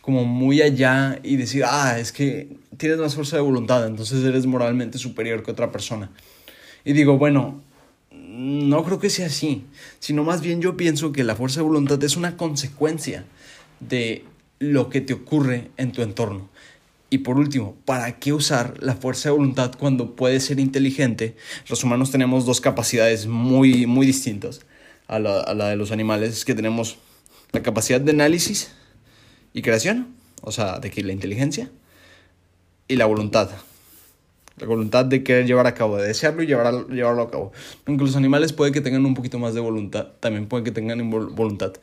como 0.00 0.24
muy 0.24 0.62
allá 0.62 1.18
y 1.22 1.36
decir, 1.36 1.64
ah, 1.66 1.98
es 1.98 2.12
que 2.12 2.48
tienes 2.76 2.98
más 2.98 3.14
fuerza 3.14 3.36
de 3.36 3.42
voluntad, 3.42 3.86
entonces 3.86 4.24
eres 4.24 4.46
moralmente 4.46 4.98
superior 4.98 5.42
que 5.42 5.50
otra 5.50 5.70
persona. 5.70 6.10
Y 6.84 6.92
digo, 6.92 7.18
bueno, 7.18 7.62
no 8.10 8.84
creo 8.84 8.98
que 8.98 9.10
sea 9.10 9.26
así, 9.26 9.64
sino 9.98 10.24
más 10.24 10.40
bien 10.40 10.62
yo 10.62 10.76
pienso 10.76 11.12
que 11.12 11.24
la 11.24 11.36
fuerza 11.36 11.60
de 11.60 11.66
voluntad 11.66 12.02
es 12.02 12.16
una 12.16 12.36
consecuencia 12.36 13.24
de 13.80 14.24
lo 14.58 14.88
que 14.88 15.00
te 15.00 15.12
ocurre 15.12 15.70
en 15.76 15.92
tu 15.92 16.02
entorno. 16.02 16.48
Y 17.10 17.18
por 17.18 17.38
último, 17.38 17.76
¿para 17.84 18.18
qué 18.18 18.32
usar 18.32 18.74
la 18.80 18.94
fuerza 18.94 19.28
de 19.28 19.34
voluntad 19.34 19.72
cuando 19.78 20.14
puedes 20.14 20.44
ser 20.44 20.60
inteligente? 20.60 21.36
Los 21.68 21.82
humanos 21.82 22.12
tenemos 22.12 22.46
dos 22.46 22.60
capacidades 22.60 23.26
muy, 23.26 23.86
muy 23.86 24.06
distintas 24.06 24.60
a 25.08 25.18
la, 25.18 25.40
a 25.40 25.54
la 25.54 25.68
de 25.68 25.76
los 25.76 25.90
animales, 25.90 26.44
que 26.44 26.54
tenemos 26.54 26.98
la 27.52 27.62
capacidad 27.62 28.00
de 28.00 28.12
análisis 28.12 28.70
y 29.52 29.62
creación, 29.62 30.14
o 30.42 30.52
sea, 30.52 30.78
de 30.78 30.90
que 30.90 31.02
la 31.02 31.12
inteligencia, 31.12 31.70
y 32.88 32.96
la 32.96 33.06
voluntad, 33.06 33.50
la 34.58 34.66
voluntad 34.66 35.04
de 35.04 35.22
querer 35.22 35.46
llevar 35.46 35.66
a 35.66 35.74
cabo, 35.74 35.96
de 35.96 36.08
desearlo 36.08 36.42
y 36.42 36.46
llevar 36.46 36.88
llevarlo 36.88 37.22
a 37.22 37.30
cabo. 37.30 37.52
Aunque 37.86 38.04
los 38.04 38.16
animales 38.16 38.52
puede 38.52 38.72
que 38.72 38.80
tengan 38.80 39.06
un 39.06 39.14
poquito 39.14 39.38
más 39.38 39.54
de 39.54 39.60
voluntad, 39.60 40.08
también 40.20 40.46
puede 40.46 40.64
que 40.64 40.72
tengan 40.72 41.08
voluntad. 41.10 41.74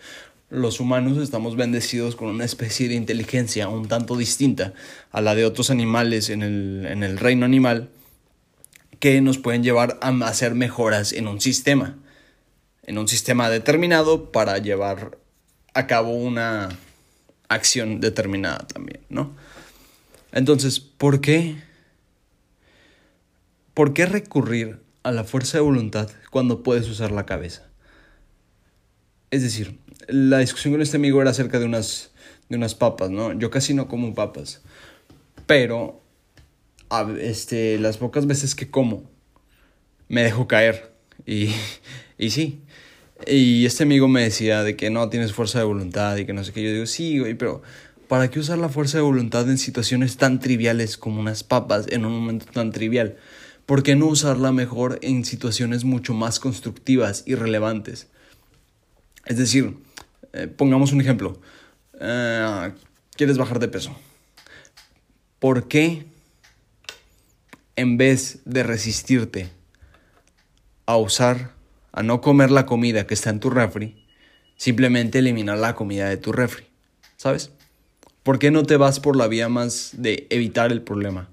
Los 0.50 0.80
humanos 0.80 1.18
estamos 1.18 1.56
bendecidos 1.58 2.16
con 2.16 2.30
una 2.30 2.46
especie 2.46 2.88
de 2.88 2.96
inteligencia 2.96 3.68
un 3.68 3.88
tanto 3.88 4.16
distinta 4.16 4.74
a 5.12 5.22
la 5.22 5.36
de 5.36 5.46
otros 5.46 5.70
animales 5.70 6.30
en 6.30 6.42
el, 6.42 6.86
en 6.90 7.04
el 7.04 7.18
reino 7.18 7.46
animal 7.46 7.90
que 9.00 9.20
nos 9.22 9.38
pueden 9.38 9.64
llevar 9.64 10.00
a 10.02 10.10
hacer 10.28 10.56
mejoras 10.56 11.14
en 11.14 11.28
un 11.28 11.42
sistema, 11.42 11.98
en 12.84 12.98
un 12.98 13.08
sistema 13.08 13.50
determinado 13.50 14.32
para 14.32 14.58
llevar 14.58 15.18
a 15.74 15.86
cabo 15.86 16.12
una 16.12 16.70
acción 17.50 18.00
determinada 18.00 18.68
también, 18.68 19.02
¿no? 19.10 19.36
Entonces, 20.32 20.80
¿por 20.80 21.22
qué 21.22 21.56
¿Por 23.78 23.94
qué 23.94 24.08
recurrir 24.08 24.80
a 25.04 25.12
la 25.12 25.24
fuerza 25.24 25.60
de 25.60 25.62
voluntad 25.62 26.10
cuando 26.32 26.64
puedes 26.64 26.90
usar 26.90 27.12
la 27.12 27.28
cabeza? 27.28 27.70
Es 29.30 29.44
decir, 29.44 29.78
la 30.08 30.40
discusión 30.40 30.74
con 30.74 30.82
este 30.82 30.98
amigo 30.98 31.22
era 31.22 31.30
acerca 31.30 31.60
de 31.60 31.66
unas, 31.66 32.10
de 32.50 32.58
unas 32.58 32.74
papas, 32.74 33.12
¿no? 33.12 33.34
Yo 33.34 33.52
casi 33.52 33.76
no 33.76 33.88
como 33.88 34.16
papas, 34.16 34.64
pero 35.46 36.02
este, 37.20 37.78
las 37.78 37.98
pocas 37.98 38.26
veces 38.26 38.56
que 38.56 38.72
como, 38.72 39.08
me 40.08 40.24
dejo 40.24 40.48
caer. 40.48 40.92
Y, 41.28 41.52
y 42.18 42.32
sí. 42.32 42.64
Y 43.26 43.66
este 43.66 43.84
amigo 43.84 44.08
me 44.08 44.24
decía 44.24 44.64
de 44.64 44.76
que 44.76 44.90
no 44.90 45.10
tienes 45.10 45.34
fuerza 45.34 45.60
de 45.60 45.66
voluntad 45.66 46.16
y 46.18 46.26
que 46.26 46.34
no 46.34 46.44
sé 46.44 46.54
qué. 46.54 46.64
Yo 46.64 46.72
digo, 46.72 46.86
sí, 46.86 47.20
güey, 47.20 47.34
pero 47.34 47.62
¿para 48.08 48.30
qué 48.30 48.40
usar 48.40 48.58
la 48.58 48.70
fuerza 48.70 48.98
de 48.98 49.04
voluntad 49.04 49.50
en 49.50 49.58
situaciones 49.58 50.18
tan 50.18 50.40
triviales 50.40 50.98
como 50.98 51.20
unas 51.20 51.44
papas 51.44 51.88
en 51.90 52.06
un 52.06 52.14
momento 52.14 52.46
tan 52.46 52.72
trivial? 52.72 53.18
¿Por 53.66 53.84
qué 53.84 53.96
no 53.96 54.06
usarla 54.06 54.52
mejor 54.52 55.00
en 55.02 55.26
situaciones 55.26 55.84
mucho 55.84 56.14
más 56.14 56.40
constructivas 56.40 57.24
y 57.26 57.36
relevantes? 57.36 58.08
Es 59.26 59.38
decir, 59.38 59.78
eh, 60.34 60.48
pongamos 60.48 60.94
un 60.94 61.02
ejemplo. 61.02 61.42
Eh, 62.00 62.72
¿Quieres 63.16 63.38
bajar 63.38 63.60
de 63.60 63.68
peso? 63.68 63.96
¿Por 65.40 65.68
qué 65.68 66.06
en 67.76 67.98
vez 67.98 68.40
de 68.46 68.64
resistirte 68.64 69.50
a 70.86 70.98
usar, 70.98 71.57
a 71.98 72.04
no 72.04 72.22
comer 72.22 72.52
la 72.52 72.66
comida 72.66 73.08
que 73.08 73.14
está 73.14 73.30
en 73.30 73.40
tu 73.40 73.50
refri, 73.50 74.06
simplemente 74.56 75.20
eliminar 75.20 75.58
la 75.58 75.76
comida 75.76 76.08
de 76.08 76.18
tu 76.18 76.32
refri? 76.32 76.66
¿Sabes? 77.18 77.52
¿Por 78.24 78.40
qué 78.40 78.52
no 78.52 78.64
te 78.64 78.78
vas 78.78 79.00
por 79.00 79.16
la 79.16 79.28
vía 79.28 79.50
más 79.50 79.92
de 79.94 80.28
evitar 80.30 80.72
el 80.72 80.82
problema? 80.82 81.30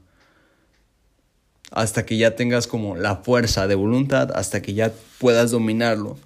hasta 1.75 2.07
que 2.07 2.17
ya 2.17 2.37
tengas 2.37 2.69
como 2.69 2.95
la 2.95 3.17
fuerza 3.17 3.67
de 3.67 3.75
voluntad, 3.75 4.31
hasta 4.37 4.63
que 4.63 4.75
ya 4.75 4.93
puedas 5.19 5.51
dominarlo 5.51 6.17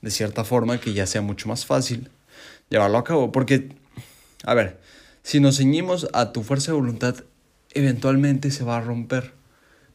de 0.00 0.10
cierta 0.10 0.44
forma 0.44 0.80
que 0.80 0.94
ya 0.94 1.06
sea 1.06 1.20
mucho 1.20 1.46
más 1.46 1.66
fácil 1.66 2.08
llevarlo 2.70 2.96
a 2.96 3.04
cabo. 3.04 3.30
Porque, 3.30 3.68
a 4.44 4.54
ver, 4.54 4.80
si 5.22 5.40
nos 5.40 5.58
ceñimos 5.58 6.08
a 6.14 6.32
tu 6.32 6.42
fuerza 6.42 6.72
de 6.72 6.78
voluntad, 6.78 7.16
eventualmente 7.74 8.50
se 8.50 8.64
va 8.64 8.78
a 8.78 8.80
romper. 8.80 9.34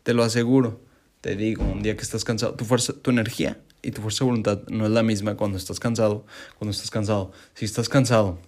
Te 0.04 0.14
lo 0.14 0.24
aseguro. 0.24 0.80
Te 1.22 1.36
digo, 1.36 1.64
un 1.64 1.82
día 1.82 1.98
que 1.98 2.04
estás 2.04 2.24
cansado, 2.24 2.54
tu 2.54 2.66
fuerza, 2.66 2.94
tu 2.94 3.10
energía 3.10 3.58
y 3.82 3.92
tu 3.92 4.02
fuerza 4.02 4.24
de 4.24 4.30
voluntad 4.30 4.60
no 4.68 4.86
es 4.86 4.92
la 4.92 5.04
misma 5.04 5.36
cuando 5.36 5.58
estás 5.58 5.80
cansado, 5.80 6.26
cuando 6.58 6.72
estás 6.72 6.92
cansado. 6.92 7.32
Si 7.54 7.66
estás 7.66 7.90
cansado, 7.90 8.40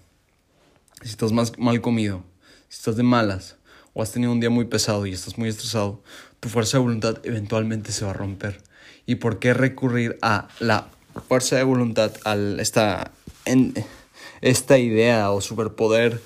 si 1.02 1.10
estás 1.10 1.32
más 1.32 1.58
mal 1.58 1.82
comido, 1.82 2.24
si 2.70 2.78
estás 2.78 2.96
de 2.96 3.04
malas, 3.04 3.58
o 3.94 4.02
has 4.02 4.12
tenido 4.12 4.32
un 4.32 4.40
día 4.40 4.50
muy 4.50 4.66
pesado 4.66 5.06
y 5.06 5.14
estás 5.14 5.38
muy 5.38 5.50
estresado, 5.50 6.02
tu 6.40 6.50
fuerza 6.50 6.78
de 6.78 6.84
voluntad 6.84 7.18
eventualmente 7.24 7.92
se 7.92 8.06
va 8.06 8.12
a 8.12 8.14
romper. 8.14 8.62
¿Y 9.06 9.16
por 9.16 9.40
qué 9.40 9.54
recurrir 9.54 10.18
a 10.22 10.48
la 10.60 10.88
fuerza 11.28 11.56
de 11.56 11.64
voluntad, 11.64 12.12
a 12.24 12.36
esta, 12.60 13.12
en, 13.46 13.74
esta 14.42 14.78
idea 14.78 15.32
o 15.32 15.42
superpoder 15.42 16.22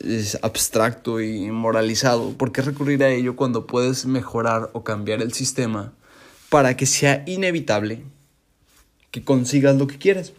es 0.00 0.38
abstracto 0.42 1.20
y 1.20 1.50
moralizado? 1.50 2.32
¿Por 2.32 2.52
qué 2.52 2.62
recurrir 2.62 3.02
a 3.02 3.10
ello 3.10 3.36
cuando 3.36 3.66
puedes 3.66 4.06
mejorar 4.06 4.70
o 4.72 4.84
cambiar 4.84 5.22
el 5.22 5.32
sistema 5.32 5.92
para 6.48 6.76
que 6.76 6.86
sea 6.86 7.22
inevitable 7.26 8.02
que 9.10 9.24
consigas 9.24 9.76
lo 9.76 9.86
que 9.86 9.98
quieres? 9.98 10.32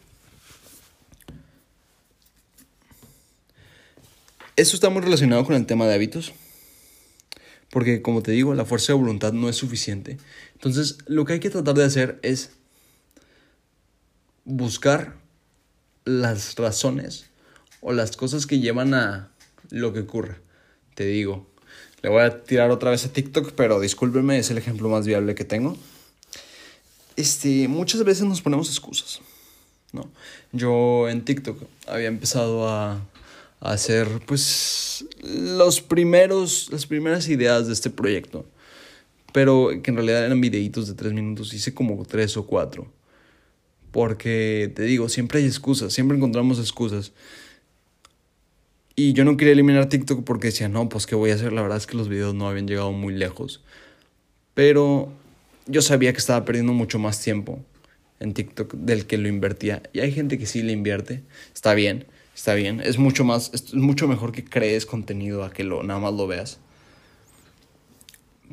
Esto 4.55 4.75
está 4.75 4.89
muy 4.89 5.01
relacionado 5.01 5.45
con 5.45 5.55
el 5.55 5.65
tema 5.65 5.87
de 5.87 5.93
hábitos. 5.93 6.33
Porque 7.69 8.01
como 8.01 8.21
te 8.23 8.31
digo, 8.31 8.53
la 8.55 8.65
fuerza 8.65 8.93
de 8.93 8.99
voluntad 8.99 9.31
no 9.31 9.47
es 9.47 9.55
suficiente. 9.55 10.17
Entonces, 10.53 10.97
lo 11.05 11.25
que 11.25 11.33
hay 11.33 11.39
que 11.39 11.49
tratar 11.49 11.75
de 11.75 11.85
hacer 11.85 12.19
es 12.23 12.51
buscar 14.43 15.15
las 16.05 16.55
razones 16.55 17.29
o 17.81 17.93
las 17.93 18.17
cosas 18.17 18.47
que 18.47 18.59
llevan 18.59 18.93
a 18.93 19.31
lo 19.69 19.93
que 19.93 19.99
ocurre. 19.99 20.37
Te 20.95 21.05
digo, 21.05 21.47
le 22.01 22.09
voy 22.09 22.23
a 22.23 22.43
tirar 22.43 22.71
otra 22.71 22.91
vez 22.91 23.05
a 23.05 23.13
TikTok, 23.13 23.53
pero 23.53 23.79
discúlpeme, 23.79 24.39
es 24.39 24.49
el 24.49 24.57
ejemplo 24.57 24.89
más 24.89 25.05
viable 25.05 25.35
que 25.35 25.45
tengo. 25.45 25.77
Este, 27.19 27.67
muchas 27.67 28.01
veces 28.05 28.23
nos 28.23 28.41
ponemos 28.41 28.69
excusas, 28.69 29.19
¿no? 29.91 30.09
Yo 30.53 31.09
en 31.09 31.25
TikTok 31.25 31.61
había 31.85 32.07
empezado 32.07 32.69
a 32.69 33.05
hacer 33.59 34.07
pues 34.25 35.03
los 35.21 35.81
primeros, 35.81 36.69
las 36.71 36.85
primeras 36.85 37.27
ideas 37.27 37.67
de 37.67 37.73
este 37.73 37.89
proyecto. 37.89 38.45
Pero 39.33 39.69
que 39.83 39.91
en 39.91 39.97
realidad 39.97 40.25
eran 40.25 40.39
videitos 40.39 40.87
de 40.87 40.93
tres 40.93 41.11
minutos, 41.11 41.53
hice 41.53 41.73
como 41.73 42.05
tres 42.05 42.37
o 42.37 42.47
cuatro. 42.47 42.87
Porque 43.91 44.71
te 44.73 44.83
digo, 44.83 45.09
siempre 45.09 45.39
hay 45.39 45.45
excusas, 45.45 45.91
siempre 45.91 46.15
encontramos 46.15 46.57
excusas. 46.57 47.11
Y 48.95 49.11
yo 49.11 49.25
no 49.25 49.35
quería 49.35 49.51
eliminar 49.51 49.89
TikTok 49.89 50.23
porque 50.23 50.47
decía, 50.47 50.69
no, 50.69 50.87
pues 50.87 51.05
qué 51.05 51.15
voy 51.15 51.31
a 51.31 51.35
hacer. 51.35 51.51
La 51.51 51.63
verdad 51.63 51.79
es 51.79 51.85
que 51.85 51.97
los 51.97 52.07
videos 52.07 52.33
no 52.33 52.47
habían 52.47 52.65
llegado 52.65 52.93
muy 52.93 53.13
lejos. 53.13 53.61
Pero 54.53 55.11
yo 55.69 55.81
sabía 55.81 56.11
que 56.11 56.19
estaba 56.19 56.43
perdiendo 56.43 56.73
mucho 56.73 56.99
más 56.99 57.21
tiempo 57.21 57.63
en 58.19 58.33
TikTok 58.33 58.73
del 58.73 59.05
que 59.05 59.17
lo 59.17 59.29
invertía. 59.29 59.81
Y 59.93 60.01
hay 60.01 60.11
gente 60.11 60.37
que 60.37 60.45
sí 60.45 60.61
le 60.61 60.73
invierte, 60.73 61.23
está 61.53 61.73
bien 61.73 62.05
está 62.39 62.53
bien. 62.53 62.79
Es 62.79 62.97
mucho 62.97 63.25
más, 63.25 63.51
es 63.53 63.73
mucho 63.73 64.07
mejor 64.07 64.31
que 64.31 64.45
crees 64.45 64.85
contenido 64.85 65.43
a 65.43 65.51
que 65.51 65.65
lo, 65.65 65.83
nada 65.83 65.99
más 65.99 66.13
lo 66.13 66.25
veas. 66.25 66.57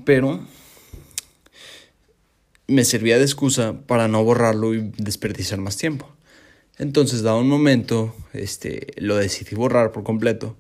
Pero 0.05 0.41
me 2.67 2.85
servía 2.85 3.17
de 3.17 3.23
excusa 3.23 3.75
para 3.87 4.09
no 4.09 4.25
borrarlo 4.25 4.75
y 4.75 4.93
desperdiciar 4.99 5.61
más 5.61 5.77
tiempo. 5.77 6.11
Entonces, 6.79 7.23
dado 7.23 7.39
un 7.39 7.49
momento, 7.49 8.15
este, 8.33 8.89
lo 8.97 9.17
decidí 9.17 9.55
borrar 9.55 9.93
por 9.93 10.03
completo 10.03 10.57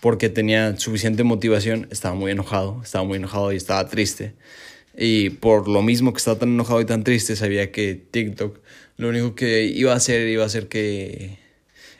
porque 0.00 0.28
tenía 0.28 0.78
suficiente 0.78 1.24
motivación, 1.24 1.88
estaba 1.90 2.14
muy 2.14 2.30
enojado, 2.30 2.80
estaba 2.84 3.04
muy 3.04 3.16
enojado 3.16 3.52
y 3.52 3.56
estaba 3.56 3.88
triste. 3.88 4.34
Y 4.96 5.30
por 5.30 5.68
lo 5.68 5.82
mismo 5.82 6.12
que 6.12 6.18
estaba 6.18 6.38
tan 6.38 6.50
enojado 6.50 6.80
y 6.80 6.84
tan 6.84 7.04
triste, 7.04 7.36
sabía 7.36 7.72
que 7.72 7.94
TikTok 7.94 8.58
lo 8.96 9.08
único 9.08 9.34
que 9.34 9.64
iba 9.64 9.92
a 9.92 9.96
hacer 9.96 10.28
iba 10.28 10.44
a 10.44 10.46
hacer 10.46 10.68
que 10.68 11.38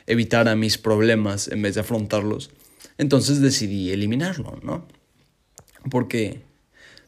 evitara 0.07 0.55
mis 0.55 0.77
problemas 0.77 1.47
en 1.49 1.61
vez 1.61 1.75
de 1.75 1.81
afrontarlos. 1.81 2.51
Entonces 2.97 3.41
decidí 3.41 3.91
eliminarlo, 3.91 4.59
¿no? 4.63 4.87
Porque 5.89 6.41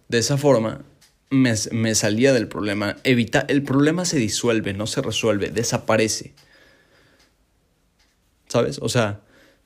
de 0.09 0.17
esa 0.17 0.37
forma 0.37 0.83
me, 1.29 1.53
me 1.71 1.95
salía 1.95 2.33
del 2.33 2.47
problema. 2.47 2.97
Evita, 3.03 3.45
el 3.47 3.63
problema 3.63 4.03
se 4.03 4.17
disuelve, 4.17 4.73
no 4.73 4.87
se 4.87 5.01
resuelve, 5.01 5.49
desaparece. 5.49 6.33
¿Sabes? 8.47 8.79
O 8.81 8.89
sea, 8.89 9.21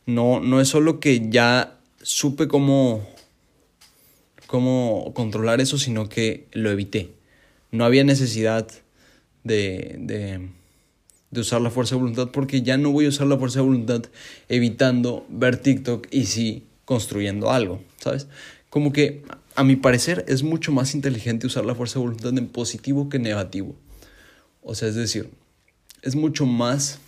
no, 0.06 0.40
no 0.40 0.62
es 0.62 0.68
solo 0.68 1.00
que 1.00 1.30
ya 1.30 1.80
supe 2.02 2.48
cómo, 2.48 3.08
cómo 4.52 5.14
controlar 5.16 5.62
eso, 5.62 5.78
sino 5.78 6.10
que 6.10 6.46
lo 6.52 6.70
evité. 6.70 7.12
No 7.72 7.86
había 7.86 8.04
necesidad 8.04 8.68
de, 9.46 9.96
de, 9.98 10.50
de 11.32 11.40
usar 11.40 11.62
la 11.62 11.70
fuerza 11.70 11.96
de 11.96 12.02
voluntad 12.02 12.32
porque 12.32 12.62
ya 12.62 12.76
no 12.76 12.92
voy 12.92 13.06
a 13.06 13.10
usar 13.10 13.28
la 13.28 13.38
fuerza 13.38 13.60
de 13.60 13.66
voluntad 13.66 14.04
evitando 14.50 15.26
ver 15.30 15.56
TikTok 15.56 16.06
y 16.12 16.26
sí 16.26 16.66
construyendo 16.84 17.50
algo, 17.50 17.82
¿sabes? 17.98 18.28
Como 18.70 18.92
que 18.92 19.24
a 19.56 19.64
mi 19.64 19.78
parecer 19.78 20.26
es 20.28 20.44
mucho 20.44 20.74
más 20.74 20.96
inteligente 20.96 21.48
usar 21.48 21.64
la 21.64 21.74
fuerza 21.74 22.00
de 22.00 22.06
voluntad 22.08 22.38
en 22.38 22.50
positivo 22.50 23.08
que 23.08 23.18
en 23.18 23.24
negativo. 23.24 23.74
O 24.62 24.76
sea, 24.76 24.90
es 24.90 24.96
decir, 24.96 25.30
es 26.02 26.14
mucho 26.14 26.46
más... 26.46 27.00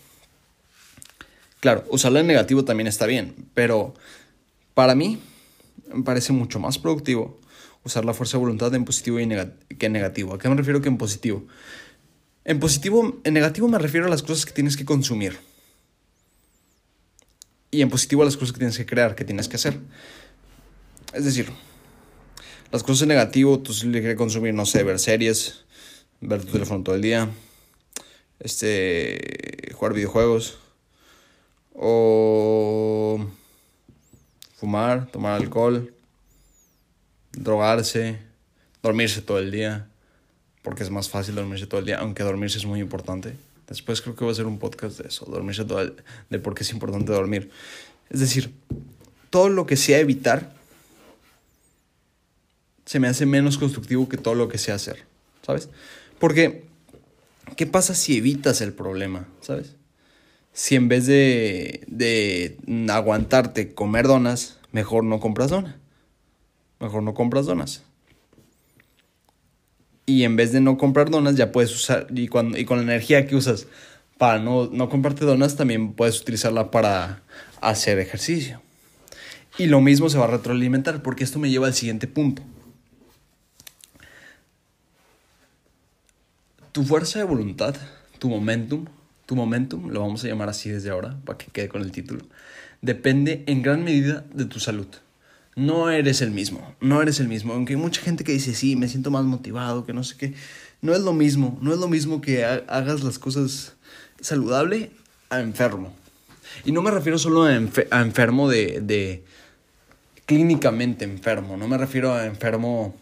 Claro, 1.60 1.84
usarla 1.90 2.22
en 2.22 2.28
negativo 2.28 2.64
también 2.64 2.88
está 2.88 3.06
bien, 3.06 3.36
pero 3.54 3.94
para 4.74 4.96
mí 4.96 5.20
me 5.94 6.03
parece 6.03 6.34
mucho 6.34 6.60
más 6.60 6.77
productivo 6.77 7.39
usar 7.84 8.06
la 8.06 8.13
fuerza 8.13 8.38
de 8.38 8.42
voluntad 8.42 8.74
en 8.74 8.86
positivo 8.86 9.20
y 9.20 9.27
que 9.77 9.86
en 9.86 9.94
negativo. 9.94 10.34
¿A 10.34 10.39
qué 10.39 10.50
me 10.50 10.56
refiero 10.56 10.82
que 10.82 10.89
en 10.89 10.98
positivo? 10.98 11.46
En 12.46 12.60
positivo, 12.60 13.20
en 13.24 13.34
negativo 13.34 13.68
me 13.68 13.77
refiero 13.77 14.06
a 14.06 14.10
las 14.10 14.24
cosas 14.24 14.46
que 14.46 14.51
tienes 14.51 14.77
que 14.77 14.86
consumir. 14.86 15.38
Y 17.72 17.82
en 17.82 17.89
positivo 17.89 18.22
a 18.22 18.25
las 18.25 18.38
cosas 18.38 18.53
que 18.53 18.60
tienes 18.60 18.77
que 18.77 18.86
crear, 18.86 19.15
que 19.15 19.25
tienes 19.25 19.48
que 19.48 19.56
hacer. 19.56 19.80
Es 21.13 21.25
decir, 21.25 21.50
las 22.72 22.84
cosas 22.84 23.03
en 23.03 23.10
negativo, 23.10 23.60
tú 23.60 23.74
le 23.86 24.00
quieres 24.00 24.18
consumir, 24.18 24.53
no 24.53 24.65
sé, 24.65 24.84
ver 24.84 25.00
series, 25.00 25.65
ver 26.22 26.44
tu 26.44 26.51
teléfono 26.51 26.84
todo 26.84 26.96
el 26.96 27.01
día, 27.01 27.30
este, 28.39 29.72
jugar 29.74 29.94
videojuegos, 29.94 30.58
o 31.74 33.25
fumar, 34.63 35.08
tomar 35.08 35.34
alcohol, 35.34 35.93
drogarse, 37.34 38.17
dormirse 38.82 39.22
todo 39.22 39.38
el 39.39 39.51
día 39.51 39.89
porque 40.62 40.84
es 40.84 40.89
más 40.89 41.10
fácil 41.10 41.36
dormirse 41.36 41.67
todo 41.67 41.82
el 41.82 41.86
día, 41.86 41.98
aunque 42.00 42.24
dormirse 42.24 42.60
es 42.60 42.65
muy 42.65 42.79
importante. 42.79 43.36
Después 43.67 44.01
creo 44.01 44.15
que 44.15 44.24
voy 44.24 44.32
a 44.32 44.32
hacer 44.32 44.46
un 44.46 44.60
podcast 44.60 45.00
de 45.00 45.10
eso, 45.10 45.25
dormirse 45.25 45.65
todo 45.65 45.82
el, 45.82 46.01
de 46.29 46.39
por 46.39 46.55
qué 46.55 46.63
es 46.63 46.72
importante 46.72 47.12
dormir. 47.12 47.51
Es 48.10 48.22
decir, 48.22 48.53
todo 49.29 49.50
lo 49.50 49.65
que 49.65 49.75
sea 49.75 50.00
evitar 50.00 50.53
se 52.86 53.01
me 53.01 53.10
hace 53.10 53.25
menos 53.25 53.58
constructivo 53.58 54.08
que 54.08 54.15
todo 54.15 54.36
lo 54.36 54.48
que 54.48 54.58
sea 54.58 54.75
hacer, 54.75 55.03
¿sabes? 55.46 55.67
Porque, 56.20 56.63
¿qué 57.58 57.65
pasa 57.67 57.96
si 57.96 58.15
evitas 58.15 58.62
el 58.62 58.72
problema, 58.72 59.27
¿sabes? 59.41 59.75
Si 60.53 60.75
en 60.75 60.88
vez 60.88 61.07
de, 61.07 61.83
de 61.88 62.57
aguantarte 62.91 63.74
comer 63.74 64.07
donas, 64.07 64.60
mejor 64.72 65.03
no 65.03 65.19
compras 65.19 65.50
donas. 65.50 65.75
Mejor 66.79 67.03
no 67.03 67.13
compras 67.13 67.45
donas 67.45 67.83
y 70.05 70.24
en 70.24 70.36
vez 70.36 70.51
de 70.51 70.62
no 70.62 70.77
comprar 70.77 71.10
donas 71.10 71.36
ya 71.36 71.51
puedes 71.51 71.74
usar 71.74 72.07
y, 72.13 72.27
cuando, 72.27 72.57
y 72.57 72.65
con 72.65 72.77
la 72.77 72.83
energía 72.83 73.25
que 73.25 73.36
usas 73.36 73.67
para 74.17 74.39
no, 74.39 74.67
no 74.67 74.89
comprarte 74.89 75.25
donas 75.25 75.55
también 75.55 75.93
puedes 75.93 76.22
utilizarla 76.22 76.72
para 76.72 77.24
hacer 77.62 78.00
ejercicio. 78.00 78.62
Y 79.57 79.67
lo 79.67 79.81
mismo 79.81 80.10
se 80.10 80.17
va 80.17 80.25
a 80.25 80.29
retroalimentar 80.29 81.01
porque 81.03 81.24
esto 81.24 81.39
me 81.39 81.50
lleva 81.50 81.67
al 81.67 81.74
siguiente 81.74 82.07
punto. 82.07 82.41
Tu 86.72 86.83
fuerza 86.83 87.19
de 87.19 87.25
voluntad, 87.25 87.75
tu 88.17 88.29
momentum, 88.29 88.86
tu 89.25 89.36
momentum, 89.36 89.89
lo 89.89 90.01
vamos 90.01 90.24
a 90.24 90.27
llamar 90.27 90.50
así 90.50 90.70
desde 90.70 90.89
ahora 90.89 91.18
para 91.25 91.38
que 91.38 91.48
quede 91.48 91.70
con 91.70 91.82
el 91.82 91.92
título, 91.92 92.25
depende 92.82 93.44
en 93.48 93.62
gran 93.62 93.84
medida 93.84 94.25
de 94.34 94.46
tu 94.46 94.60
salud 94.60 94.88
no 95.56 95.89
eres 95.89 96.22
el 96.22 96.32
mismo, 96.32 96.75
no 96.82 97.01
eres 97.01 97.20
el 97.20 97.27
mismo. 97.27 97.53
Aunque 97.53 97.74
hay 97.74 97.80
mucha 97.80 98.01
gente 98.01 98.24
que 98.24 98.32
dice, 98.32 98.53
sí, 98.56 98.75
me 98.75 98.88
siento 98.88 99.12
más 99.12 99.24
motivado, 99.24 99.86
que 99.86 99.94
no 99.94 100.03
sé 100.03 100.15
qué. 100.18 100.34
No 100.82 100.94
es 100.94 101.01
lo 101.01 101.13
mismo, 101.13 101.58
no 101.62 101.74
es 101.74 101.80
lo 101.80 101.88
mismo 101.88 102.22
que 102.22 102.44
hagas 102.44 103.03
las 103.03 103.20
cosas 103.20 103.74
saludable 104.20 104.92
a 105.29 105.40
enfermo. 105.40 105.94
Y 106.66 106.72
no 106.72 106.81
me 106.81 106.92
refiero 106.92 107.18
solo 107.18 107.44
a, 107.44 107.55
enfermo 107.55 108.50
de, 108.50 108.81
de, 108.81 109.24
clínicamente 110.25 111.05
enfermo, 111.05 111.57
no 111.57 111.68
me 111.68 111.77
refiero 111.77 112.14
a 112.14 112.25
enfermo 112.25 112.96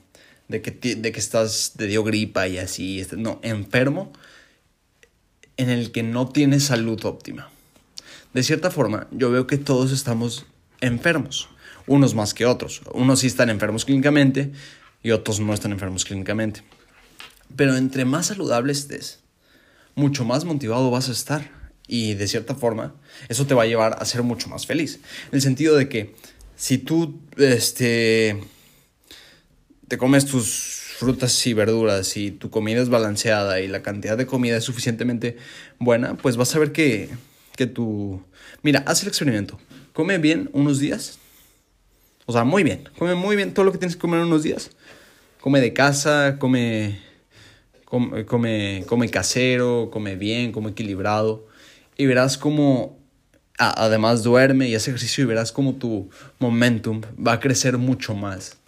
de 0.48 0.62
que, 0.62 0.96
de 0.96 1.12
que 1.12 1.20
estás, 1.20 1.74
de 1.76 1.88
dio 1.88 2.04
gripa 2.04 2.48
y 2.48 2.58
así, 2.58 3.00
este, 3.00 3.18
no, 3.18 3.40
enfermo 3.42 4.12
en 5.62 5.70
el 5.70 5.92
que 5.92 6.04
no 6.04 6.28
tienes 6.28 6.64
salud 6.64 7.04
óptima. 7.06 7.50
De 8.34 8.44
cierta 8.44 8.72
forma, 8.72 9.08
yo 9.12 9.30
veo 9.30 9.48
que 9.48 9.58
todos 9.58 9.92
estamos 9.92 10.46
enfermos 10.80 11.50
unos 11.88 12.16
más 12.16 12.34
que 12.34 12.46
otros. 12.46 12.82
Unos 12.94 13.20
sí 13.20 13.28
están 13.28 13.50
enfermos 13.50 13.86
clínicamente 13.86 14.52
y 15.04 15.12
otros 15.12 15.40
no 15.40 15.54
están 15.54 15.72
enfermos 15.72 16.06
clínicamente. 16.06 16.64
Pero 17.56 17.76
entre 17.76 18.06
más 18.06 18.28
saludable 18.28 18.72
estés, 18.72 19.20
mucho 19.96 20.26
más 20.26 20.46
motivado 20.46 20.90
vas 20.92 21.10
a 21.10 21.12
estar. 21.12 21.62
Y 21.88 22.14
de 22.14 22.28
cierta 22.28 22.56
forma, 22.56 22.96
eso 23.28 23.46
te 23.46 23.54
va 23.54 23.64
a 23.64 23.66
llevar 23.66 23.98
a 24.00 24.06
ser 24.06 24.24
mucho 24.24 24.48
más 24.48 24.66
feliz. 24.66 25.00
En 25.28 25.36
el 25.36 25.42
sentido 25.42 25.76
de 25.76 25.90
que 25.90 26.16
si 26.56 26.78
tú 26.78 27.20
este, 27.38 28.42
te 29.88 29.98
comes 29.98 30.26
tus 30.26 30.81
frutas 31.02 31.48
y 31.48 31.56
verduras 31.56 32.16
y 32.16 32.30
tu 32.30 32.52
comida 32.52 32.80
es 32.80 32.90
balanceada 32.90 33.60
y 33.60 33.68
la 33.68 33.82
cantidad 33.82 34.16
de 34.16 34.28
comida 34.28 34.58
es 34.58 34.64
suficientemente 34.64 35.36
buena, 35.80 36.16
pues 36.16 36.38
vas 36.38 36.56
a 36.56 36.60
ver 36.60 36.72
que, 36.72 37.10
que 37.56 37.66
tu... 37.66 38.22
Mira, 38.62 38.84
haz 38.86 39.02
el 39.02 39.08
experimento. 39.08 39.60
Come 39.94 40.20
bien 40.20 40.52
unos 40.54 40.78
días, 40.78 41.18
o 42.28 42.34
sea, 42.34 42.44
muy 42.44 42.62
bien. 42.62 42.88
Come 43.00 43.16
muy 43.16 43.36
bien 43.36 43.52
todo 43.52 43.66
lo 43.66 43.72
que 43.72 43.80
tienes 43.80 43.96
que 43.96 44.02
comer 44.02 44.20
unos 44.20 44.44
días. 44.44 44.70
Come 45.40 45.60
de 45.60 45.74
casa, 45.74 46.38
come, 46.38 47.00
come, 47.86 48.86
come, 48.86 49.10
casero, 49.10 49.90
come 49.92 50.16
bien, 50.16 50.52
come 50.52 50.70
equilibrado. 50.70 51.48
Y 51.98 52.06
verás 52.06 52.38
cómo, 52.38 53.00
además 53.58 54.22
duerme 54.22 54.70
y 54.70 54.76
hace 54.76 54.92
ejercicio 54.92 55.24
y 55.24 55.28
verás 55.28 55.52
cómo 55.52 55.74
tu 55.74 56.12
momentum 56.38 57.02
va 57.18 57.34
a 57.34 57.40
crecer 57.40 57.80
mucho 57.80 58.14
más. 58.14 58.61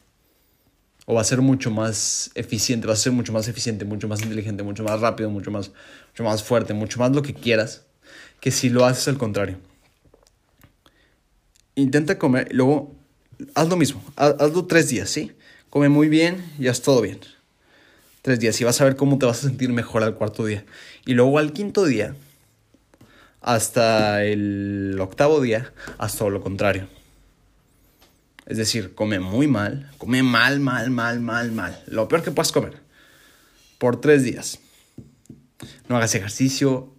O 1.06 1.16
va 1.16 1.22
a 1.22 1.26
ser 1.26 1.42
mucho 1.42 1.70
más 1.70 2.32
eficiente, 2.36 2.88
va 2.88 2.94
a 2.94 2.98
ser 2.98 3.12
mucho 3.12 3.34
más 3.34 3.48
eficiente, 3.48 3.84
mucho 3.84 4.08
más 4.08 4.22
inteligente, 4.22 4.64
mucho 4.64 4.84
más 4.84 5.02
rápido, 5.02 5.30
mucho 5.30 5.52
más, 5.52 5.72
mucho 6.12 6.24
más 6.24 6.44
fuerte, 6.44 6.74
mucho 6.74 7.00
más 7.00 7.12
lo 7.12 7.22
que 7.22 7.34
quieras, 7.34 7.84
que 8.40 8.52
si 8.52 8.70
lo 8.70 8.86
haces 8.86 9.08
al 9.08 9.18
contrario. 9.18 9.58
Intenta 11.76 12.18
comer, 12.18 12.48
luego 12.52 12.96
haz 13.56 13.68
lo 13.68 13.76
mismo, 13.76 14.04
hazlo 14.16 14.66
tres 14.66 14.90
días, 14.90 15.10
¿sí? 15.10 15.32
Come 15.70 15.90
muy 15.90 16.08
bien 16.08 16.44
y 16.60 16.68
haz 16.68 16.82
todo 16.82 17.02
bien. 17.02 17.20
Tres 18.22 18.40
días 18.40 18.62
y 18.62 18.64
vas 18.64 18.80
a 18.80 18.86
ver 18.86 18.96
cómo 18.96 19.18
te 19.18 19.26
vas 19.26 19.40
a 19.40 19.48
sentir 19.48 19.70
mejor 19.74 20.04
al 20.04 20.16
cuarto 20.16 20.46
día. 20.46 20.64
Y 21.06 21.14
luego 21.14 21.40
al 21.40 21.52
quinto 21.52 21.84
día, 21.84 22.16
hasta 23.42 24.24
el 24.24 24.98
octavo 25.02 25.42
día, 25.42 25.74
haz 25.98 26.16
todo 26.16 26.30
lo 26.30 26.42
contrario. 26.42 26.88
Es 28.46 28.58
decir, 28.58 28.94
come 28.94 29.20
muy 29.20 29.48
mal, 29.48 29.92
come 29.98 30.24
mal, 30.24 30.60
mal, 30.60 30.90
mal, 30.90 31.20
mal, 31.20 31.52
mal. 31.52 31.84
Lo 31.88 32.08
peor 32.08 32.24
que 32.24 32.32
puedas 32.32 32.52
comer. 32.52 32.82
Por 33.78 34.02
tres 34.02 34.24
días. 34.24 34.60
No 35.88 35.98
hagas 35.98 36.16
ejercicio, 36.16 36.94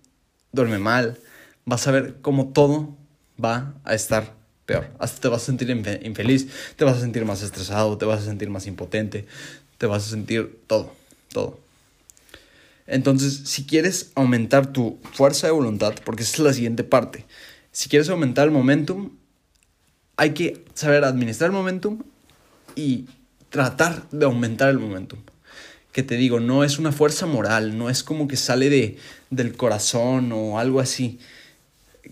duerme 0.52 0.78
mal. 0.78 1.18
Vas 1.64 1.86
a 1.86 1.90
ver 1.90 2.16
cómo 2.22 2.52
todo 2.52 2.96
va 3.42 3.74
a 3.84 3.94
estar 3.94 4.34
peor. 4.66 4.90
Hasta 4.98 5.20
te 5.20 5.28
vas 5.28 5.42
a 5.42 5.46
sentir 5.46 5.70
infeliz, 5.70 6.48
te 6.76 6.84
vas 6.84 6.96
a 6.96 7.00
sentir 7.00 7.24
más 7.24 7.42
estresado, 7.42 7.98
te 7.98 8.04
vas 8.04 8.22
a 8.22 8.24
sentir 8.24 8.50
más 8.50 8.66
impotente, 8.66 9.26
te 9.78 9.86
vas 9.86 10.06
a 10.06 10.10
sentir 10.10 10.60
todo, 10.66 10.94
todo. 11.32 11.60
Entonces, 12.86 13.42
si 13.44 13.64
quieres 13.64 14.12
aumentar 14.14 14.72
tu 14.72 14.98
fuerza 15.12 15.46
de 15.46 15.52
voluntad, 15.52 15.94
porque 16.04 16.22
esa 16.22 16.34
es 16.34 16.38
la 16.40 16.52
siguiente 16.52 16.84
parte, 16.84 17.24
si 17.72 17.88
quieres 17.88 18.08
aumentar 18.08 18.44
el 18.44 18.50
momentum, 18.50 19.10
hay 20.16 20.30
que 20.30 20.64
saber 20.74 21.04
administrar 21.04 21.50
el 21.50 21.56
momentum 21.56 22.02
y 22.74 23.06
tratar 23.50 24.08
de 24.10 24.24
aumentar 24.24 24.70
el 24.70 24.78
momentum. 24.78 25.18
Que 25.92 26.02
te 26.02 26.16
digo, 26.16 26.40
no 26.40 26.64
es 26.64 26.78
una 26.78 26.92
fuerza 26.92 27.26
moral, 27.26 27.78
no 27.78 27.88
es 27.88 28.02
como 28.02 28.26
que 28.26 28.36
sale 28.36 28.68
de, 28.68 28.96
del 29.30 29.56
corazón 29.56 30.32
o 30.32 30.58
algo 30.58 30.80
así 30.80 31.18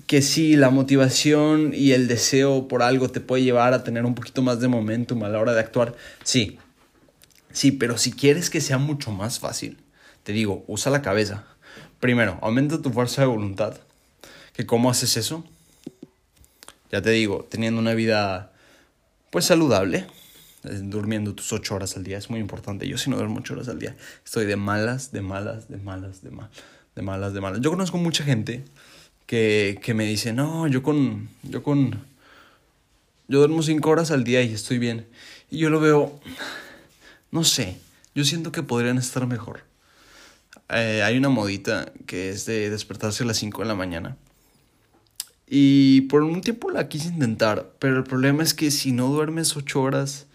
que 0.06 0.22
sí, 0.22 0.56
la 0.56 0.70
motivación 0.70 1.72
y 1.74 1.92
el 1.92 2.08
deseo 2.08 2.68
por 2.68 2.82
algo 2.82 3.08
te 3.10 3.20
puede 3.20 3.42
llevar 3.42 3.74
a 3.74 3.84
tener 3.84 4.04
un 4.04 4.14
poquito 4.14 4.42
más 4.42 4.60
de 4.60 4.68
momentum 4.68 5.22
a 5.24 5.28
la 5.28 5.38
hora 5.38 5.52
de 5.52 5.60
actuar, 5.60 5.94
sí. 6.24 6.58
Sí, 7.52 7.72
pero 7.72 7.98
si 7.98 8.12
quieres 8.12 8.48
que 8.48 8.62
sea 8.62 8.78
mucho 8.78 9.10
más 9.10 9.38
fácil, 9.38 9.78
te 10.22 10.32
digo, 10.32 10.64
usa 10.66 10.90
la 10.90 11.02
cabeza. 11.02 11.44
Primero, 12.00 12.38
aumenta 12.40 12.80
tu 12.80 12.90
fuerza 12.90 13.22
de 13.22 13.28
voluntad. 13.28 13.76
¿Que 14.54 14.64
cómo 14.64 14.90
haces 14.90 15.16
eso? 15.16 15.44
Ya 16.92 17.02
te 17.02 17.10
digo, 17.10 17.46
teniendo 17.50 17.80
una 17.80 17.94
vida 17.94 18.52
pues 19.30 19.46
saludable, 19.46 20.06
eh, 20.64 20.80
durmiendo 20.82 21.34
tus 21.34 21.52
ocho 21.52 21.74
horas 21.74 21.96
al 21.96 22.04
día. 22.04 22.18
Es 22.18 22.28
muy 22.30 22.38
importante. 22.38 22.86
Yo 22.86 22.98
si 22.98 23.08
no 23.10 23.16
duermo 23.16 23.38
ocho 23.40 23.54
horas 23.54 23.68
al 23.68 23.78
día, 23.78 23.96
estoy 24.24 24.44
de 24.44 24.56
malas, 24.56 25.10
de 25.10 25.22
malas, 25.22 25.68
de 25.68 25.78
malas, 25.78 26.22
de 26.22 26.30
malas, 26.30 26.50
de 26.94 27.02
malas, 27.02 27.34
de 27.34 27.40
malas. 27.40 27.60
Yo 27.60 27.70
conozco 27.70 27.96
mucha 27.96 28.24
gente 28.24 28.62
que, 29.26 29.80
que 29.82 29.94
me 29.94 30.04
dice, 30.04 30.34
no, 30.34 30.68
yo 30.68 30.82
con, 30.82 31.30
yo 31.42 31.62
con, 31.62 32.04
yo 33.26 33.38
duermo 33.38 33.62
cinco 33.62 33.90
horas 33.90 34.10
al 34.10 34.22
día 34.22 34.42
y 34.42 34.52
estoy 34.52 34.78
bien. 34.78 35.06
Y 35.50 35.58
yo 35.58 35.70
lo 35.70 35.80
veo, 35.80 36.20
no 37.30 37.42
sé, 37.42 37.78
yo 38.14 38.24
siento 38.24 38.52
que 38.52 38.62
podrían 38.62 38.98
estar 38.98 39.26
mejor. 39.26 39.64
Eh, 40.68 41.02
hay 41.02 41.16
una 41.16 41.28
modita 41.28 41.92
que 42.06 42.30
es 42.30 42.46
de 42.46 42.70
despertarse 42.70 43.24
a 43.24 43.26
las 43.26 43.36
5 43.38 43.62
de 43.62 43.68
la 43.68 43.74
mañana. 43.74 44.16
Y 45.54 46.02
por 46.02 46.22
un 46.22 46.40
tiempo 46.40 46.70
la 46.70 46.88
quise 46.88 47.08
intentar, 47.08 47.74
pero 47.78 47.98
el 47.98 48.04
problema 48.04 48.42
es 48.42 48.54
que 48.54 48.70
si 48.70 48.90
no 48.90 49.08
duermes 49.08 49.54
8 49.54 49.82
horas, 49.82 50.26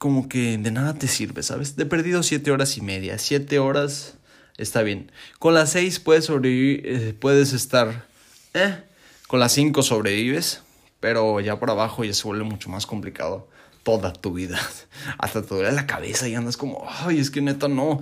como 0.00 0.28
que 0.28 0.58
de 0.58 0.72
nada 0.72 0.94
te 0.94 1.06
sirve, 1.06 1.44
¿sabes? 1.44 1.76
De 1.76 1.86
perdido 1.86 2.24
7 2.24 2.50
horas 2.50 2.76
y 2.76 2.80
media. 2.80 3.18
7 3.18 3.60
horas 3.60 4.14
está 4.56 4.82
bien. 4.82 5.12
Con 5.38 5.54
las 5.54 5.70
6 5.70 6.00
puedes 6.00 6.24
sobrevivir, 6.24 6.82
eh, 6.84 7.14
puedes 7.16 7.52
estar... 7.52 8.08
Eh, 8.54 8.82
con 9.28 9.38
las 9.38 9.52
5 9.52 9.80
sobrevives, 9.84 10.60
pero 10.98 11.38
ya 11.38 11.60
por 11.60 11.70
abajo 11.70 12.02
ya 12.02 12.12
se 12.12 12.24
vuelve 12.24 12.42
mucho 12.42 12.68
más 12.68 12.84
complicado 12.84 13.48
toda 13.84 14.12
tu 14.12 14.32
vida. 14.32 14.58
Hasta 15.18 15.42
te 15.42 15.54
duele 15.54 15.70
la 15.70 15.86
cabeza 15.86 16.26
y 16.26 16.34
andas 16.34 16.56
como, 16.56 16.84
ay, 16.88 17.20
es 17.20 17.30
que 17.30 17.42
neta 17.42 17.68
no. 17.68 18.00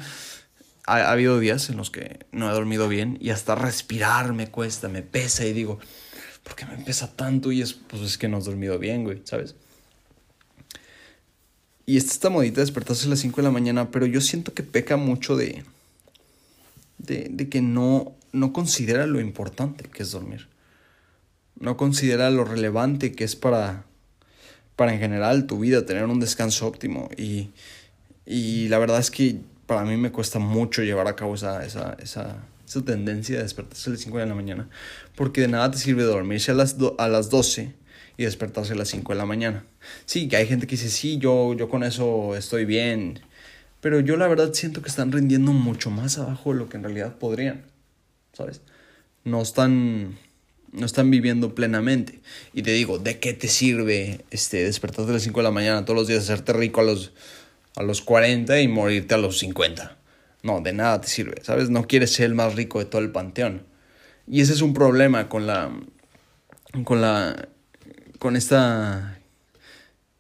Ha, 0.87 1.11
habido 1.11 1.39
días 1.39 1.69
en 1.69 1.77
los 1.77 1.91
que 1.91 2.25
no 2.33 2.49
he 2.49 2.55
dormido 2.55 2.89
bien 2.89 3.19
y 3.21 3.29
hasta 3.29 3.55
respirar 3.55 4.33
me 4.33 4.51
cuesta, 4.51 4.89
me 4.89 5.03
pesa 5.03 5.45
y 5.45 5.53
digo, 5.53 5.81
¿por 6.45 6.55
qué 6.55 6.67
me 6.67 6.77
pesa 6.79 7.17
tanto? 7.17 7.51
Y 7.51 7.61
es, 7.61 7.73
pues 7.73 8.03
es 8.03 8.17
que 8.17 8.29
no 8.29 8.37
has 8.37 8.45
dormido 8.45 8.79
bien, 8.79 9.03
güey, 9.03 9.23
¿sabes? 9.25 9.57
Y 11.87 11.97
esta 11.97 12.13
está 12.13 12.31
modita 12.31 12.57
de 12.57 12.67
despertarse 12.67 13.07
a 13.07 13.11
las 13.11 13.19
5 13.19 13.37
de 13.37 13.43
la 13.43 13.51
mañana, 13.51 13.91
pero 13.91 14.07
yo 14.07 14.21
siento 14.21 14.55
que 14.55 14.63
peca 14.63 14.97
mucho 14.97 15.37
de, 15.37 15.65
de, 16.99 17.29
de 17.31 17.49
que 17.49 17.61
no, 17.61 18.15
no 18.33 18.53
considera 18.53 19.07
lo 19.07 19.21
importante 19.21 19.85
que 19.85 20.03
es 20.03 20.13
dormir. 20.13 20.49
No 21.59 21.77
considera 21.77 22.31
lo 22.31 22.45
relevante 22.45 23.13
que 23.13 23.25
es 23.25 23.37
para, 23.37 23.85
para 24.77 24.95
en 24.95 25.01
general 25.01 25.47
tu 25.47 25.59
vida, 25.59 25.85
tener 25.85 26.05
un 26.05 26.21
descanso 26.21 26.67
óptimo. 26.67 27.11
Y, 27.17 27.51
y 28.25 28.69
la 28.69 28.79
verdad 28.79 28.99
es 28.99 29.11
que 29.11 29.41
para 29.67 29.85
mí 29.85 29.97
me 29.97 30.13
cuesta 30.13 30.39
mucho 30.39 30.83
llevar 30.83 31.07
a 31.07 31.17
cabo 31.17 31.35
esa, 31.35 31.65
esa, 31.65 31.97
esa 32.67 32.85
tendencia 32.85 33.37
de 33.37 33.43
despertarse 33.43 33.91
a 33.91 33.93
las 33.93 34.01
5 34.01 34.19
de 34.19 34.27
la 34.27 34.35
mañana. 34.35 34.69
Porque 35.15 35.43
de 35.43 35.49
nada 35.49 35.71
te 35.71 35.79
sirve 35.79 36.03
dormirse 36.03 36.51
a 36.51 36.55
las, 36.55 36.77
a 36.99 37.09
las 37.09 37.31
12 37.31 37.75
y 38.17 38.25
despertarse 38.25 38.73
a 38.73 38.77
las 38.77 38.89
5 38.89 39.13
de 39.13 39.19
la 39.19 39.27
mañana. 39.27 39.65
Sí, 40.07 40.29
que 40.29 40.37
hay 40.37 40.47
gente 40.47 40.67
que 40.67 40.77
dice, 40.77 40.89
sí, 40.89 41.19
yo, 41.19 41.55
yo 41.55 41.69
con 41.69 41.85
eso 41.85 42.37
estoy 42.37 42.65
bien. 42.65 43.21
Pero 43.81 44.01
yo 44.01 44.17
la 44.17 44.29
verdad 44.29 44.53
siento 44.55 44.83
que 44.83 44.89
están 44.89 45.13
rindiendo 45.13 45.53
mucho 45.53 45.91
más 45.91 46.19
abajo 46.19 46.53
de 46.53 46.59
lo 46.59 46.69
que 46.69 46.77
en 46.77 46.85
realidad 46.85 47.19
podrían. 47.19 47.65
¿Sabes? 48.33 48.63
No 49.25 49.43
están 49.43 50.17
no 50.75 50.87
están 50.87 51.11
viviendo 51.11 51.55
plenamente. 51.55 52.21
Y 52.53 52.63
te 52.63 52.73
digo, 52.73 52.99
¿de 52.99 53.19
qué 53.21 53.33
te 53.33 53.49
sirve 53.49 54.25
este, 54.31 54.65
despertarte 54.65 55.11
a 55.11 55.15
las 55.15 55.23
5 55.23 55.39
de 55.39 55.45
la 55.45 55.51
mañana 55.53 55.85
todos 55.85 55.97
los 55.97 56.09
días, 56.09 56.25
hacerte 56.25 56.53
rico 56.53 56.81
a 56.81 56.85
los, 56.85 57.13
a 57.77 57.83
los 57.83 58.03
40 58.03 58.61
y 58.61 58.69
morirte 58.69 59.15
a 59.15 59.19
los 59.19 59.39
50? 59.39 59.97
No, 60.45 60.61
de 60.61 60.75
nada 60.75 61.01
te 61.01 61.09
sirve, 61.09 61.37
¿sabes? 61.43 61.71
No 61.71 61.87
quieres 61.87 62.13
ser 62.13 62.27
el 62.27 62.35
más 62.35 62.55
rico 62.55 62.79
de 62.79 62.85
todo 62.85 63.01
el 63.01 63.11
panteón. 63.11 63.63
Y 64.29 64.43
ese 64.43 64.53
es 64.53 64.61
un 64.61 64.75
problema 64.75 65.29
con 65.29 65.47
la. 65.47 65.73
con 66.85 67.01
la. 67.01 67.49
con 68.19 68.37
esta. 68.37 69.19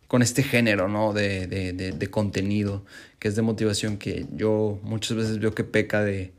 con 0.08 0.22
este 0.22 0.42
género, 0.42 0.88
¿no? 0.88 1.12
De, 1.12 1.46
de, 1.46 1.74
de, 1.74 1.92
de 1.92 2.10
contenido, 2.10 2.86
que 3.18 3.28
es 3.28 3.36
de 3.36 3.42
motivación, 3.42 3.98
que 3.98 4.26
yo 4.32 4.80
muchas 4.82 5.14
veces 5.14 5.38
veo 5.40 5.54
que 5.54 5.62
peca 5.62 6.02
de, 6.02 6.32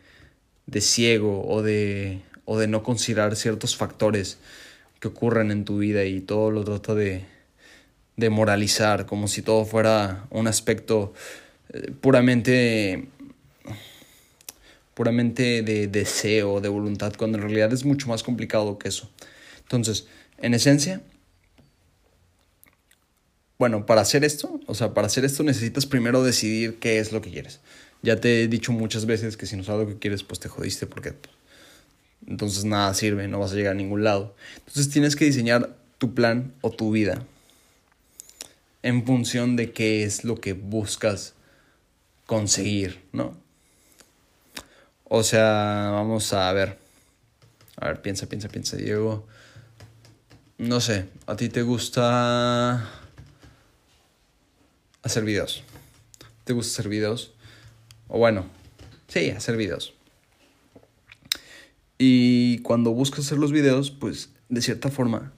de 0.65 0.81
ciego 0.81 1.45
o 1.47 1.61
de, 1.61 2.21
o 2.45 2.57
de 2.57 2.67
no 2.67 2.81
considerar 2.81 3.35
ciertos 3.35 3.75
factores 3.77 4.39
que 4.99 5.09
ocurren 5.09 5.51
en 5.51 5.63
tu 5.63 5.77
vida 5.77 6.05
y 6.05 6.21
todo 6.21 6.49
lo 6.49 6.63
trata 6.63 6.95
de, 6.95 7.23
de 8.17 8.29
moralizar, 8.31 9.05
como 9.05 9.27
si 9.27 9.43
todo 9.43 9.63
fuera 9.65 10.25
un 10.31 10.47
aspecto 10.47 11.13
eh, 11.69 11.91
puramente 12.01 13.09
puramente 14.95 15.61
de 15.61 15.87
deseo, 15.87 16.61
de 16.61 16.69
voluntad, 16.69 17.13
cuando 17.15 17.37
en 17.37 17.43
realidad 17.43 17.71
es 17.71 17.85
mucho 17.85 18.07
más 18.07 18.23
complicado 18.23 18.79
que 18.79 18.87
eso. 18.87 19.11
Entonces, 19.59 20.07
en 20.39 20.55
esencia, 20.55 21.01
bueno, 23.59 23.85
para 23.85 24.01
hacer 24.01 24.23
esto, 24.23 24.59
o 24.65 24.73
sea, 24.73 24.93
para 24.93 25.07
hacer 25.07 25.23
esto 25.25 25.43
necesitas 25.43 25.85
primero 25.85 26.23
decidir 26.23 26.79
qué 26.79 26.99
es 26.99 27.11
lo 27.11 27.21
que 27.21 27.29
quieres. 27.29 27.59
Ya 28.01 28.19
te 28.19 28.43
he 28.43 28.47
dicho 28.47 28.71
muchas 28.71 29.05
veces 29.05 29.37
que 29.37 29.45
si 29.45 29.55
no 29.55 29.63
sabes 29.63 29.87
lo 29.87 29.93
que 29.93 29.99
quieres, 29.99 30.23
pues 30.23 30.39
te 30.39 30.49
jodiste 30.49 30.87
porque 30.87 31.13
entonces 32.27 32.65
nada 32.65 32.93
sirve, 32.93 33.27
no 33.27 33.39
vas 33.39 33.51
a 33.51 33.55
llegar 33.55 33.73
a 33.73 33.75
ningún 33.75 34.03
lado. 34.03 34.35
Entonces 34.59 34.89
tienes 34.89 35.15
que 35.15 35.25
diseñar 35.25 35.75
tu 35.97 36.13
plan 36.13 36.53
o 36.61 36.71
tu 36.71 36.91
vida 36.91 37.25
en 38.83 39.05
función 39.05 39.55
de 39.55 39.71
qué 39.71 40.03
es 40.03 40.23
lo 40.23 40.39
que 40.39 40.53
buscas 40.53 41.33
conseguir, 42.25 43.01
¿no? 43.11 43.44
O 45.07 45.21
sea, 45.21 45.91
vamos 45.93 46.33
a 46.33 46.51
ver. 46.51 46.79
A 47.77 47.87
ver, 47.87 48.01
piensa, 48.01 48.27
piensa, 48.27 48.49
piensa, 48.49 48.75
Diego. 48.75 49.27
No 50.57 50.81
sé, 50.81 51.07
¿a 51.27 51.35
ti 51.35 51.49
te 51.49 51.61
gusta 51.61 52.89
hacer 55.03 55.23
videos? 55.23 55.63
¿Te 56.43 56.53
gusta 56.53 56.73
hacer 56.73 56.89
videos? 56.89 57.33
O 58.07 58.17
bueno, 58.17 58.45
sí, 59.07 59.29
hacer 59.29 59.57
videos. 59.57 59.93
Y 61.99 62.59
cuando 62.59 62.91
buscas 62.91 63.25
hacer 63.25 63.37
los 63.37 63.51
videos, 63.51 63.91
pues 63.91 64.29
de 64.49 64.61
cierta 64.61 64.89
forma, 64.89 65.33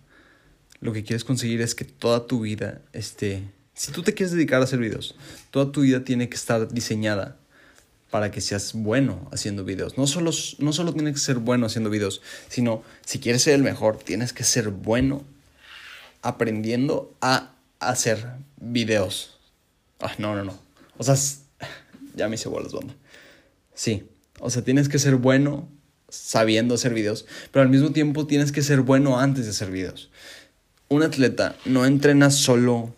lo 0.79 0.93
que 0.93 1.03
quieres 1.03 1.25
conseguir 1.25 1.61
es 1.61 1.75
que 1.75 1.85
toda 1.85 2.25
tu 2.25 2.41
vida 2.41 2.81
esté... 2.93 3.43
Si 3.73 3.91
tú 3.91 4.01
te 4.01 4.13
quieres 4.13 4.31
dedicar 4.31 4.61
a 4.61 4.63
hacer 4.63 4.79
videos, 4.79 5.15
toda 5.51 5.71
tu 5.71 5.81
vida 5.81 6.03
tiene 6.03 6.29
que 6.29 6.35
estar 6.35 6.71
diseñada 6.71 7.37
para 8.09 8.31
que 8.31 8.41
seas 8.41 8.73
bueno 8.73 9.27
haciendo 9.31 9.63
videos. 9.63 9.97
No 9.97 10.07
solo, 10.07 10.31
no 10.59 10.73
solo 10.73 10.93
tienes 10.93 11.13
que 11.13 11.19
ser 11.19 11.37
bueno 11.37 11.65
haciendo 11.65 11.89
videos, 11.89 12.21
sino 12.49 12.83
si 13.05 13.19
quieres 13.19 13.41
ser 13.43 13.55
el 13.55 13.63
mejor, 13.63 13.97
tienes 13.97 14.33
que 14.33 14.43
ser 14.43 14.69
bueno 14.69 15.23
aprendiendo 16.21 17.13
a 17.21 17.51
hacer 17.79 18.25
videos. 18.57 19.37
Ah, 19.99 20.13
no, 20.17 20.35
no, 20.35 20.43
no. 20.43 20.57
O 20.97 21.03
sea, 21.03 21.15
ya 22.15 22.27
me 22.27 22.35
hice 22.35 22.49
bolas, 22.49 22.73
banda. 22.73 22.95
Sí, 23.73 24.09
o 24.39 24.49
sea, 24.49 24.63
tienes 24.63 24.89
que 24.89 24.99
ser 24.99 25.15
bueno 25.15 25.69
sabiendo 26.09 26.75
hacer 26.75 26.93
videos, 26.93 27.25
pero 27.51 27.63
al 27.63 27.69
mismo 27.69 27.91
tiempo 27.91 28.27
tienes 28.27 28.51
que 28.51 28.61
ser 28.61 28.81
bueno 28.81 29.19
antes 29.19 29.45
de 29.45 29.51
hacer 29.51 29.71
videos. 29.71 30.09
Un 30.89 31.03
atleta 31.03 31.55
no 31.65 31.85
entrena 31.85 32.31
solo 32.31 32.95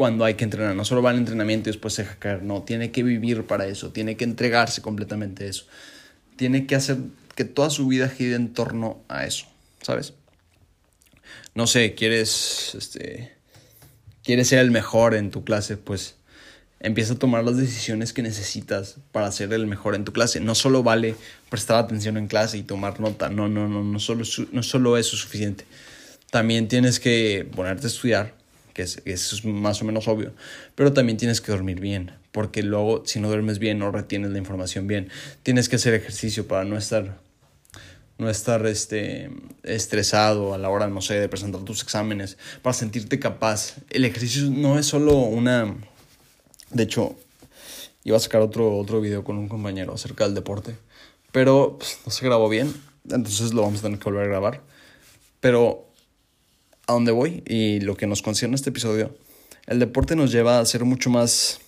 cuando 0.00 0.24
hay 0.24 0.32
que 0.32 0.44
entrenar, 0.44 0.74
no 0.74 0.86
solo 0.86 1.02
va 1.02 1.10
al 1.10 1.18
entrenamiento 1.18 1.68
y 1.68 1.72
después 1.72 1.92
se 1.92 2.06
caer, 2.18 2.42
no, 2.42 2.62
tiene 2.62 2.90
que 2.90 3.02
vivir 3.02 3.44
para 3.44 3.66
eso, 3.66 3.90
tiene 3.90 4.16
que 4.16 4.24
entregarse 4.24 4.80
completamente 4.80 5.44
a 5.44 5.48
eso, 5.48 5.66
tiene 6.36 6.66
que 6.66 6.74
hacer 6.74 6.96
que 7.34 7.44
toda 7.44 7.68
su 7.68 7.86
vida 7.86 8.08
gire 8.08 8.34
en 8.34 8.54
torno 8.54 9.02
a 9.08 9.26
eso, 9.26 9.44
¿sabes? 9.82 10.14
No 11.54 11.66
sé, 11.66 11.94
quieres, 11.94 12.74
este, 12.74 13.30
quieres 14.24 14.48
ser 14.48 14.60
el 14.60 14.70
mejor 14.70 15.14
en 15.14 15.30
tu 15.30 15.44
clase, 15.44 15.76
pues 15.76 16.14
empieza 16.80 17.12
a 17.12 17.18
tomar 17.18 17.44
las 17.44 17.58
decisiones 17.58 18.14
que 18.14 18.22
necesitas 18.22 18.96
para 19.12 19.30
ser 19.30 19.52
el 19.52 19.66
mejor 19.66 19.94
en 19.94 20.06
tu 20.06 20.14
clase. 20.14 20.40
No 20.40 20.54
solo 20.54 20.82
vale 20.82 21.14
prestar 21.50 21.76
atención 21.76 22.16
en 22.16 22.26
clase 22.26 22.56
y 22.56 22.62
tomar 22.62 23.00
nota, 23.00 23.28
no, 23.28 23.50
no, 23.50 23.68
no, 23.68 23.84
no 23.84 23.98
solo, 23.98 24.24
no 24.50 24.62
solo 24.62 24.96
eso 24.96 25.14
es 25.14 25.20
suficiente. 25.20 25.66
También 26.30 26.68
tienes 26.68 27.00
que 27.00 27.46
ponerte 27.54 27.84
a 27.84 27.90
estudiar, 27.90 28.39
es, 28.80 29.02
eso 29.04 29.36
es 29.36 29.44
más 29.44 29.82
o 29.82 29.84
menos 29.84 30.08
obvio, 30.08 30.32
pero 30.74 30.92
también 30.92 31.18
tienes 31.18 31.40
que 31.40 31.52
dormir 31.52 31.80
bien, 31.80 32.12
porque 32.32 32.62
luego 32.62 33.02
si 33.06 33.20
no 33.20 33.28
duermes 33.28 33.58
bien 33.58 33.78
no 33.78 33.90
retienes 33.90 34.30
la 34.30 34.38
información 34.38 34.86
bien. 34.86 35.08
Tienes 35.42 35.68
que 35.68 35.76
hacer 35.76 35.94
ejercicio 35.94 36.46
para 36.46 36.64
no 36.64 36.76
estar 36.76 37.18
no 38.18 38.28
estar 38.28 38.66
este, 38.66 39.30
estresado 39.62 40.52
a 40.52 40.58
la 40.58 40.68
hora, 40.68 40.88
no 40.88 41.00
sé, 41.00 41.18
de 41.18 41.28
presentar 41.30 41.62
tus 41.62 41.82
exámenes, 41.82 42.36
para 42.60 42.74
sentirte 42.74 43.18
capaz. 43.18 43.76
El 43.88 44.04
ejercicio 44.04 44.50
no 44.50 44.78
es 44.78 44.84
solo 44.84 45.14
una 45.14 45.74
de 46.70 46.84
hecho, 46.84 47.16
iba 48.04 48.16
a 48.16 48.20
sacar 48.20 48.40
otro, 48.40 48.76
otro 48.78 49.00
video 49.00 49.24
con 49.24 49.36
un 49.38 49.48
compañero 49.48 49.94
acerca 49.94 50.24
del 50.24 50.34
deporte, 50.34 50.76
pero 51.32 51.76
pues, 51.78 51.98
no 52.06 52.12
se 52.12 52.24
grabó 52.24 52.48
bien, 52.48 52.72
entonces 53.04 53.52
lo 53.52 53.62
vamos 53.62 53.80
a 53.80 53.82
tener 53.82 53.98
que 53.98 54.04
volver 54.04 54.24
a 54.24 54.28
grabar. 54.28 54.62
Pero 55.40 55.89
a 56.90 56.92
dónde 56.92 57.12
voy 57.12 57.42
y 57.46 57.80
lo 57.80 57.96
que 57.96 58.06
nos 58.06 58.20
concierne 58.20 58.56
este 58.56 58.70
episodio, 58.70 59.16
el 59.66 59.78
deporte 59.78 60.16
nos 60.16 60.32
lleva 60.32 60.58
a 60.58 60.66
ser 60.66 60.84
mucho 60.84 61.08
más 61.08 61.60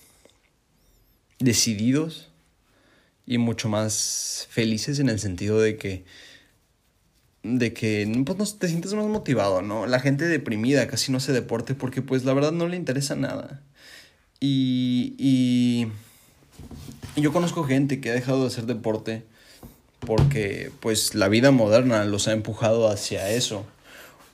decididos 1.39 2.29
y 3.25 3.37
mucho 3.37 3.69
más 3.69 4.47
felices 4.49 4.99
en 4.99 5.09
el 5.09 5.19
sentido 5.19 5.59
de 5.59 5.77
que 5.77 6.05
de 7.43 7.73
que 7.73 8.09
pues, 8.25 8.57
te 8.57 8.69
sientes 8.69 8.93
más 8.93 9.05
motivado, 9.05 9.61
¿no? 9.61 9.85
La 9.85 9.99
gente 9.99 10.25
deprimida 10.25 10.87
casi 10.87 11.11
no 11.11 11.17
hace 11.17 11.33
deporte 11.33 11.75
porque 11.75 12.01
pues 12.01 12.23
la 12.23 12.33
verdad 12.33 12.53
no 12.53 12.67
le 12.67 12.77
interesa 12.77 13.15
nada. 13.15 13.61
Y, 14.39 15.13
y, 15.17 15.87
y 17.15 17.21
yo 17.21 17.33
conozco 17.33 17.65
gente 17.65 17.99
que 17.99 18.11
ha 18.11 18.13
dejado 18.13 18.41
de 18.41 18.47
hacer 18.47 18.65
deporte 18.65 19.23
porque 19.99 20.71
pues 20.79 21.15
la 21.15 21.27
vida 21.27 21.51
moderna 21.51 22.05
los 22.05 22.27
ha 22.27 22.33
empujado 22.33 22.89
hacia 22.89 23.29
eso 23.29 23.65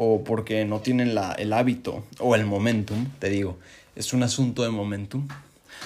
o 0.02 0.24
porque 0.24 0.64
no 0.64 0.80
tienen 0.80 1.14
la, 1.14 1.34
el 1.34 1.52
hábito 1.52 2.06
o 2.20 2.34
el 2.34 2.46
momentum, 2.46 3.08
te 3.20 3.30
digo, 3.30 3.60
es 3.98 4.14
un 4.14 4.24
asunto 4.24 4.64
de 4.64 4.70
momentum. 4.70 5.28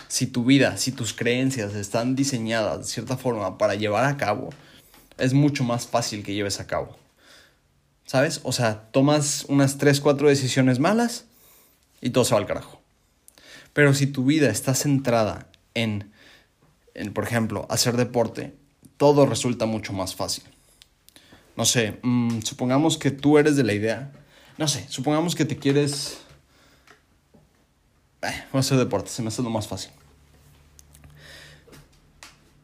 Si 0.07 0.27
tu 0.27 0.45
vida, 0.45 0.77
si 0.77 0.91
tus 0.91 1.13
creencias 1.13 1.73
están 1.73 2.15
diseñadas 2.15 2.77
de 2.77 2.83
cierta 2.83 3.17
forma 3.17 3.57
para 3.57 3.73
llevar 3.73 4.05
a 4.05 4.15
cabo, 4.15 4.51
es 5.17 5.33
mucho 5.33 5.63
más 5.63 5.87
fácil 5.87 6.23
que 6.23 6.35
lleves 6.35 6.59
a 6.59 6.67
cabo. 6.67 6.95
¿Sabes? 8.05 8.41
O 8.43 8.51
sea, 8.51 8.83
tomas 8.91 9.45
unas 9.47 9.79
3, 9.79 9.99
4 9.99 10.29
decisiones 10.29 10.77
malas 10.77 11.25
y 11.99 12.11
todo 12.11 12.23
se 12.23 12.35
va 12.35 12.39
al 12.39 12.45
carajo. 12.45 12.79
Pero 13.73 13.95
si 13.95 14.05
tu 14.05 14.25
vida 14.25 14.51
está 14.51 14.75
centrada 14.75 15.47
en, 15.73 16.11
en 16.93 17.13
por 17.13 17.23
ejemplo, 17.23 17.65
hacer 17.67 17.97
deporte, 17.97 18.53
todo 18.97 19.25
resulta 19.25 19.65
mucho 19.65 19.91
más 19.91 20.13
fácil. 20.13 20.43
No 21.55 21.65
sé, 21.65 21.99
mm, 22.01 22.41
supongamos 22.41 22.97
que 22.97 23.11
tú 23.11 23.37
eres 23.37 23.55
de 23.55 23.63
la 23.63 23.73
idea. 23.73 24.11
No 24.57 24.67
sé, 24.67 24.85
supongamos 24.89 25.35
que 25.35 25.45
te 25.45 25.57
quieres... 25.57 26.17
Eh, 28.21 28.43
voy 28.51 28.57
a 28.57 28.59
hacer 28.59 28.77
deporte, 28.77 29.09
se 29.09 29.21
me 29.21 29.27
hace 29.27 29.43
lo 29.43 29.49
más 29.49 29.67
fácil. 29.67 29.91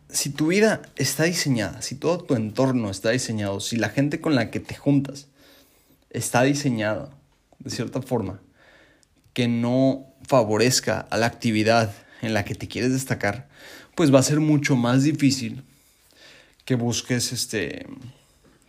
Si 0.10 0.32
tu 0.32 0.48
vida 0.48 0.82
está 0.96 1.26
diseñada, 1.26 1.82
si 1.82 1.96
todo 1.96 2.20
tu 2.20 2.34
entorno 2.34 2.90
está 2.90 3.12
diseñado, 3.12 3.60
si 3.60 3.78
la 3.78 3.90
gente 3.90 4.22
con 4.22 4.34
la 4.34 4.50
que 4.50 4.60
te 4.60 4.76
juntas 4.76 5.28
está 6.10 6.42
diseñada 6.44 7.12
de 7.60 7.70
cierta 7.70 8.02
forma 8.02 8.40
que 9.34 9.48
no 9.48 10.08
favorezca 10.28 11.00
a 11.00 11.18
la 11.18 11.28
actividad 11.28 11.94
en 12.22 12.34
la 12.34 12.44
que 12.44 12.56
te 12.56 12.68
quieres 12.68 12.92
destacar, 12.92 13.48
pues 13.96 14.14
va 14.14 14.20
a 14.20 14.24
ser 14.24 14.40
mucho 14.40 14.76
más 14.76 15.04
difícil 15.04 15.64
que 16.66 16.76
busques 16.76 17.32
este 17.32 17.86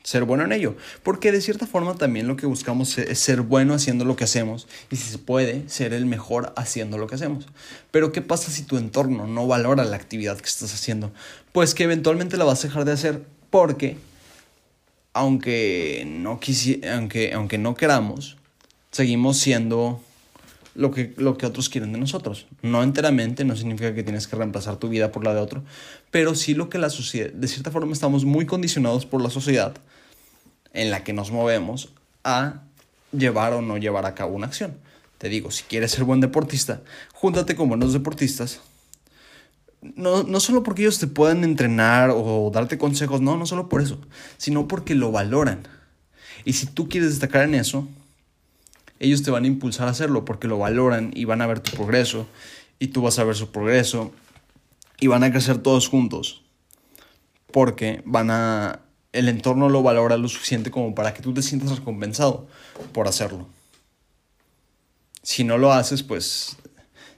ser 0.03 0.25
bueno 0.25 0.45
en 0.45 0.53
ello, 0.53 0.77
porque 1.03 1.31
de 1.33 1.41
cierta 1.41 1.67
forma 1.67 1.95
también 1.95 2.27
lo 2.27 2.37
que 2.37 2.47
buscamos 2.47 2.97
es 2.99 3.19
ser 3.19 3.43
bueno 3.43 3.75
haciendo 3.75 4.05
lo 4.05 4.17
que 4.17 4.25
hacemos 4.25 4.67
y 4.91 4.97
si 4.97 5.11
se 5.11 5.19
puede 5.19 5.69
ser 5.69 5.93
el 5.93 6.07
mejor 6.07 6.53
haciendo 6.57 6.99
lo 6.99 7.07
que 7.07 7.17
hacemos. 7.17 7.47
Pero 7.91 8.13
¿qué 8.13 8.23
pasa 8.23 8.51
si 8.51 8.63
tu 8.63 8.79
entorno 8.79 9.27
no 9.27 9.47
valora 9.47 9.85
la 9.85 9.97
actividad 9.97 10.39
que 10.39 10.49
estás 10.49 10.73
haciendo? 10.73 11.13
Pues 11.53 11.75
que 11.75 11.85
eventualmente 11.85 12.37
la 12.37 12.45
vas 12.45 12.65
a 12.65 12.69
dejar 12.69 12.85
de 12.85 12.93
hacer 12.93 13.23
porque 13.51 13.97
aunque 15.13 16.05
no 16.07 16.41
aunque 16.93 17.33
aunque 17.35 17.59
no 17.59 17.75
queramos, 17.75 18.37
seguimos 18.91 19.39
siendo 19.39 20.01
lo 20.81 20.91
que, 20.91 21.13
lo 21.19 21.37
que 21.37 21.45
otros 21.45 21.69
quieren 21.69 21.93
de 21.93 21.99
nosotros. 21.99 22.47
No 22.63 22.83
enteramente, 22.83 23.45
no 23.45 23.55
significa 23.55 23.95
que 23.95 24.03
tienes 24.03 24.27
que 24.27 24.37
reemplazar 24.37 24.79
tu 24.79 24.89
vida 24.89 25.13
por 25.13 25.25
la 25.25 25.35
de 25.35 25.41
otro, 25.41 25.63
pero 26.11 26.35
sí 26.35 26.55
lo 26.55 26.71
que 26.71 26.79
la 26.79 26.89
sociedad, 26.89 27.31
de 27.31 27.49
cierta 27.49 27.71
forma 27.71 27.93
estamos 27.93 28.25
muy 28.25 28.47
condicionados 28.47 29.05
por 29.05 29.21
la 29.21 29.29
sociedad 29.29 29.77
en 30.73 30.91
la 30.91 31.05
que 31.05 31.13
nos 31.13 31.31
movemos 31.31 31.93
a 32.25 32.63
llevar 33.13 33.53
o 33.53 33.61
no 33.61 33.77
llevar 33.77 34.07
a 34.07 34.15
cabo 34.15 34.35
una 34.35 34.47
acción. 34.47 34.79
Te 35.19 35.29
digo, 35.29 35.51
si 35.51 35.65
quieres 35.65 35.91
ser 35.91 36.05
buen 36.05 36.23
deportista, 36.23 36.81
júntate 37.13 37.55
con 37.57 37.69
buenos 37.69 37.93
deportistas. 37.93 38.61
No, 39.83 40.23
no 40.23 40.41
solo 40.41 40.63
porque 40.63 40.83
ellos 40.83 40.99
te 40.99 41.09
puedan 41.09 41.45
entrenar 41.45 42.11
o 42.11 42.51
darte 42.53 42.79
consejos, 42.79 43.21
no, 43.21 43.37
no 43.37 43.45
solo 43.45 43.69
por 43.69 43.83
eso, 43.83 43.99
sino 44.39 44.67
porque 44.67 44.95
lo 44.95 45.13
valoran. 45.13 45.61
Y 46.47 46.55
si 46.55 46.65
tú 46.67 46.89
quieres 46.89 47.11
destacar 47.11 47.45
en 47.45 47.55
eso, 47.55 47.87
ellos 49.01 49.23
te 49.23 49.31
van 49.31 49.45
a 49.45 49.49
impulsar 49.49 49.89
a 49.89 49.91
hacerlo 49.91 50.25
porque 50.25 50.47
lo 50.47 50.59
valoran 50.59 51.11
y 51.15 51.25
van 51.25 51.43
a 51.43 51.47
ver 51.47 51.61
tu 51.61 51.73
progreso 51.73 52.27
y 52.79 52.89
tú 52.89 53.03
vas 53.03 53.19
a 53.19 53.25
ver 53.25 53.35
su 53.35 53.51
progreso 53.51 54.13
y 55.01 55.09
van 55.09 55.25
a 55.25 55.33
crecer 55.33 55.59
todos 55.59 55.89
juntos 55.89 56.43
porque 57.51 58.03
van 58.05 58.31
a 58.31 58.81
el 59.13 59.29
entorno 59.29 59.69
lo 59.69 59.83
valora 59.83 60.17
lo 60.17 60.29
suficiente 60.29 60.71
como 60.71 60.95
para 60.95 61.15
que 61.15 61.23
tú 61.23 61.35
te 61.35 61.43
sientas 61.43 61.77
recompensado 61.77 62.47
por 62.93 63.09
hacerlo. 63.09 63.49
Si 65.23 65.43
no 65.43 65.59
lo 65.59 65.73
haces, 65.73 66.05
pues 66.05 66.57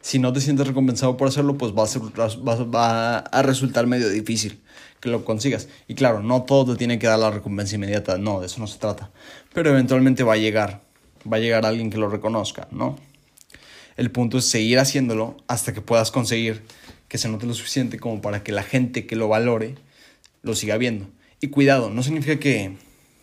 si 0.00 0.18
no 0.18 0.32
te 0.32 0.40
sientes 0.40 0.66
recompensado 0.66 1.16
por 1.16 1.28
hacerlo, 1.28 1.58
pues 1.58 1.72
va 1.72 1.84
a, 1.84 1.86
ser, 1.86 2.02
va 2.02 3.18
a 3.18 3.42
resultar 3.42 3.86
medio 3.86 4.08
difícil 4.08 4.62
que 5.00 5.10
lo 5.10 5.24
consigas. 5.24 5.68
Y 5.86 5.94
claro, 5.94 6.22
no 6.22 6.44
todo 6.44 6.72
te 6.72 6.78
tiene 6.78 6.98
que 6.98 7.06
dar 7.06 7.18
la 7.18 7.30
recompensa 7.30 7.74
inmediata, 7.74 8.18
no, 8.18 8.40
de 8.40 8.46
eso 8.46 8.58
no 8.58 8.66
se 8.66 8.78
trata. 8.78 9.10
Pero 9.52 9.70
eventualmente 9.70 10.22
va 10.22 10.34
a 10.34 10.38
llegar 10.38 10.80
va 11.30 11.36
a 11.36 11.40
llegar 11.40 11.66
alguien 11.66 11.90
que 11.90 11.98
lo 11.98 12.08
reconozca, 12.08 12.68
¿no? 12.70 12.96
El 13.96 14.10
punto 14.10 14.38
es 14.38 14.46
seguir 14.46 14.78
haciéndolo 14.78 15.36
hasta 15.48 15.72
que 15.72 15.80
puedas 15.80 16.10
conseguir 16.10 16.62
que 17.08 17.18
se 17.18 17.28
note 17.28 17.46
lo 17.46 17.54
suficiente 17.54 17.98
como 17.98 18.22
para 18.22 18.42
que 18.42 18.52
la 18.52 18.62
gente 18.62 19.06
que 19.06 19.16
lo 19.16 19.28
valore 19.28 19.74
lo 20.42 20.54
siga 20.54 20.78
viendo. 20.78 21.08
Y 21.40 21.48
cuidado, 21.48 21.90
no 21.90 22.02
significa 22.02 22.38
que, 22.38 22.76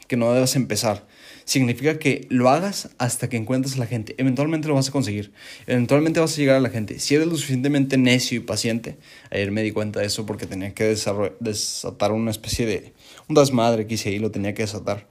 que 0.08 0.16
no 0.16 0.32
debas 0.32 0.56
empezar. 0.56 1.08
Significa 1.46 1.98
que 1.98 2.28
lo 2.30 2.50
hagas 2.50 2.92
hasta 3.00 3.28
que 3.30 3.38
encuentres 3.38 3.76
a 3.76 3.80
la 3.80 3.88
gente. 3.88 4.14
Eventualmente 4.20 4.68
lo 4.68 4.76
vas 4.76 4.90
a 4.90 4.92
conseguir. 4.92 5.34
Eventualmente 5.66 6.20
vas 6.20 6.34
a 6.34 6.38
llegar 6.38 6.58
a 6.58 6.60
la 6.60 6.70
gente. 6.70 7.00
Si 7.00 7.16
eres 7.16 7.26
lo 7.26 7.36
suficientemente 7.36 7.98
necio 7.98 8.38
y 8.38 8.42
paciente, 8.42 8.98
ayer 9.32 9.50
me 9.50 9.64
di 9.64 9.72
cuenta 9.72 10.02
de 10.02 10.06
eso 10.06 10.28
porque 10.28 10.46
tenía 10.46 10.76
que 10.76 10.84
desatar 10.84 12.12
una 12.12 12.30
especie 12.30 12.68
de... 12.68 12.94
Un 13.28 13.36
desmadre 13.36 13.88
que 13.88 13.96
hice 13.96 14.10
ahí, 14.10 14.20
lo 14.20 14.30
tenía 14.30 14.54
que 14.54 14.62
desatar 14.62 15.08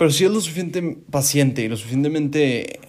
pero 0.00 0.10
si 0.10 0.24
es 0.24 0.30
lo 0.30 0.40
suficientemente 0.40 1.02
paciente 1.10 1.62
y 1.62 1.68
lo 1.68 1.76
suficientemente 1.76 2.80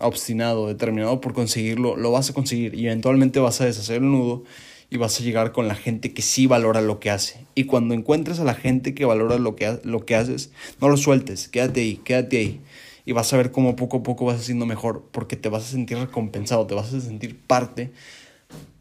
obstinado, 0.00 0.68
determinado 0.68 1.20
por 1.20 1.34
conseguirlo, 1.34 1.96
lo 1.96 2.12
vas 2.12 2.30
a 2.30 2.32
conseguir 2.32 2.76
y 2.76 2.86
eventualmente 2.86 3.40
vas 3.40 3.60
a 3.60 3.64
deshacer 3.64 3.96
el 3.96 4.04
nudo 4.12 4.44
y 4.88 4.98
vas 4.98 5.18
a 5.18 5.24
llegar 5.24 5.50
con 5.50 5.66
la 5.66 5.74
gente 5.74 6.14
que 6.14 6.22
sí 6.22 6.46
valora 6.46 6.80
lo 6.80 7.00
que 7.00 7.10
hace. 7.10 7.44
Y 7.56 7.64
cuando 7.64 7.92
encuentres 7.92 8.38
a 8.38 8.44
la 8.44 8.54
gente 8.54 8.94
que 8.94 9.04
valora 9.04 9.36
lo 9.36 9.56
que, 9.56 9.80
lo 9.82 10.06
que 10.06 10.14
haces, 10.14 10.52
no 10.80 10.88
lo 10.88 10.96
sueltes, 10.96 11.48
quédate 11.48 11.80
ahí, 11.80 11.96
quédate 11.96 12.36
ahí. 12.36 12.60
Y 13.04 13.10
vas 13.10 13.32
a 13.32 13.36
ver 13.36 13.50
cómo 13.50 13.74
poco 13.74 13.96
a 13.96 14.02
poco 14.04 14.24
vas 14.24 14.38
haciendo 14.38 14.64
mejor, 14.64 15.08
porque 15.10 15.34
te 15.34 15.48
vas 15.48 15.64
a 15.64 15.72
sentir 15.72 15.98
recompensado, 15.98 16.68
te 16.68 16.74
vas 16.76 16.94
a 16.94 17.00
sentir 17.00 17.36
parte 17.36 17.90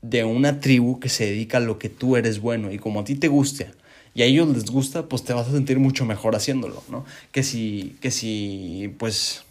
de 0.03 0.23
una 0.25 0.59
tribu 0.59 0.99
que 0.99 1.09
se 1.09 1.25
dedica 1.25 1.57
a 1.57 1.61
lo 1.61 1.79
que 1.79 1.89
tú 1.89 2.17
eres 2.17 2.39
bueno 2.39 2.71
y 2.71 2.77
como 2.77 2.99
a 2.99 3.03
ti 3.03 3.15
te 3.15 3.29
guste 3.29 3.71
y 4.17 4.23
a 4.23 4.25
ellos 4.25 4.47
les 4.47 4.65
gusta, 4.65 5.07
pues 5.07 5.23
te 5.23 5.31
vas 5.31 5.47
a 5.47 5.51
sentir 5.51 5.77
mucho 5.77 6.03
mejor 6.03 6.35
haciéndolo, 6.35 6.81
¿no? 6.89 7.05
Que 7.31 7.43
si, 7.43 7.95
que 8.01 8.09
si, 8.09 8.91
pues, 8.97 9.43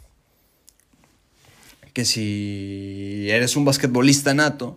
que 1.92 2.04
si 2.04 3.28
eres 3.30 3.54
un 3.54 3.64
basquetbolista 3.64 4.34
nato, 4.34 4.74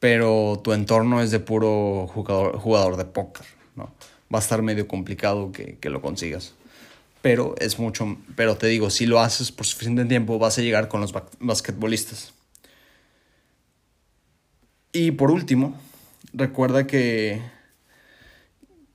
pero 0.00 0.60
tu 0.62 0.74
entorno 0.74 1.22
es 1.22 1.30
de 1.30 1.40
puro 1.40 2.06
jugador, 2.12 2.58
jugador 2.58 2.98
de 2.98 3.06
póker, 3.06 3.46
¿no? 3.74 3.84
Va 4.30 4.38
a 4.38 4.42
estar 4.42 4.60
medio 4.60 4.86
complicado 4.86 5.50
que, 5.50 5.78
que 5.80 5.88
lo 5.88 6.02
consigas. 6.02 6.52
Pero 7.22 7.54
es 7.58 7.78
mucho, 7.78 8.18
pero 8.34 8.58
te 8.58 8.66
digo, 8.66 8.90
si 8.90 9.06
lo 9.06 9.20
haces 9.20 9.50
por 9.50 9.64
suficiente 9.64 10.04
tiempo, 10.04 10.38
vas 10.38 10.58
a 10.58 10.60
llegar 10.60 10.88
con 10.88 11.00
los 11.00 11.14
basquetbolistas. 11.38 12.34
Y 14.92 15.12
por 15.12 15.30
último, 15.30 15.74
recuerda 16.34 16.86
que 16.86 17.55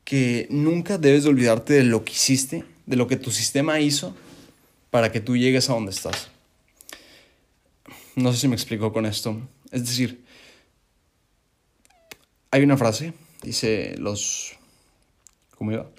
que 0.03 0.47
nunca 0.49 0.97
debes 0.97 1.23
de 1.23 1.29
olvidarte 1.29 1.73
de 1.73 1.83
lo 1.83 2.03
que 2.03 2.13
hiciste, 2.13 2.65
de 2.85 2.95
lo 2.95 3.07
que 3.07 3.15
tu 3.15 3.31
sistema 3.31 3.79
hizo 3.79 4.15
para 4.89 5.11
que 5.11 5.21
tú 5.21 5.37
llegues 5.37 5.69
a 5.69 5.73
donde 5.73 5.91
estás. 5.91 6.29
No 8.15 8.33
sé 8.33 8.39
si 8.39 8.47
me 8.47 8.55
explico 8.55 8.91
con 8.91 9.05
esto. 9.05 9.39
Es 9.71 9.85
decir, 9.85 10.23
hay 12.51 12.63
una 12.63 12.77
frase, 12.77 13.13
dice 13.41 13.95
los... 13.97 14.57
¿Cómo 15.57 15.71
iba? 15.71 15.89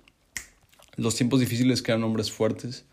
Los 0.97 1.15
tiempos 1.15 1.41
difíciles 1.41 1.83
crean 1.83 2.05
hombres 2.05 2.31
fuertes 2.31 2.85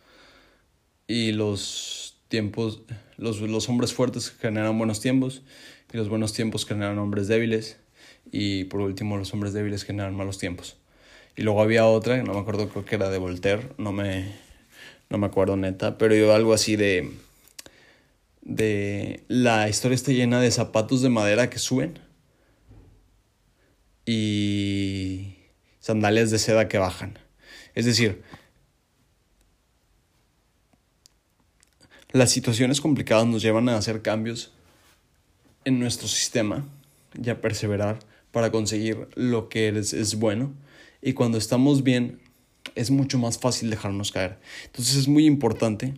y 1.08 1.34
los 1.34 2.18
tiempos, 2.30 2.82
los, 3.18 3.42
los 3.42 3.68
hombres 3.68 3.94
fuertes 3.94 4.30
generan 4.30 4.78
buenos 4.78 5.02
tiempos 5.02 5.42
y 5.92 5.98
los 5.98 6.08
buenos 6.08 6.32
tiempos 6.32 6.66
generan 6.66 6.98
hombres 7.00 7.28
débiles 7.28 7.78
y 8.32 8.66
por 8.66 8.82
último 8.82 9.18
los 9.18 9.34
hombres 9.34 9.52
débiles 9.54 9.84
generan 9.84 10.16
malos 10.16 10.38
tiempos. 10.38 10.79
Y 11.40 11.44
luego 11.44 11.62
había 11.62 11.86
otra, 11.86 12.22
no 12.22 12.34
me 12.34 12.40
acuerdo, 12.42 12.68
creo 12.68 12.84
que 12.84 12.96
era 12.96 13.10
de 13.10 13.18
Voltaire, 13.18 13.70
no 13.78 13.94
me, 13.94 14.36
no 15.10 15.18
me 15.18 15.28
acuerdo 15.28 15.56
neta, 15.56 15.98
pero 15.98 16.14
yo 16.14 16.36
algo 16.36 16.54
así 16.54 16.76
de, 16.76 17.14
de 18.42 19.24
la 19.30 19.70
historia 19.70 19.96
está 19.96 20.12
llena 20.12 20.42
de 20.42 20.52
zapatos 20.52 21.02
de 21.02 21.08
madera 21.08 21.50
que 21.50 21.58
suben 21.58 21.98
y 24.06 25.38
sandalias 25.80 26.30
de 26.30 26.40
seda 26.40 26.68
que 26.68 26.78
bajan. 26.78 27.18
Es 27.74 27.86
decir, 27.86 28.22
las 32.12 32.32
situaciones 32.32 32.82
complicadas 32.82 33.28
nos 33.28 33.42
llevan 33.42 33.70
a 33.70 33.78
hacer 33.78 34.02
cambios 34.02 34.52
en 35.64 35.80
nuestro 35.80 36.10
sistema 36.10 36.68
y 37.14 37.30
a 37.30 37.40
perseverar 37.40 38.00
para 38.34 38.52
conseguir 38.52 39.08
lo 39.16 39.48
que 39.48 39.70
es, 39.70 39.94
es 39.94 40.16
bueno 40.16 40.54
y 41.02 41.14
cuando 41.14 41.38
estamos 41.38 41.84
bien 41.84 42.20
es 42.76 42.92
mucho 42.92 43.18
más 43.18 43.38
fácil 43.38 43.70
dejarnos 43.70 44.12
caer. 44.12 44.38
Entonces 44.66 44.96
es 44.96 45.08
muy 45.08 45.26
importante 45.26 45.94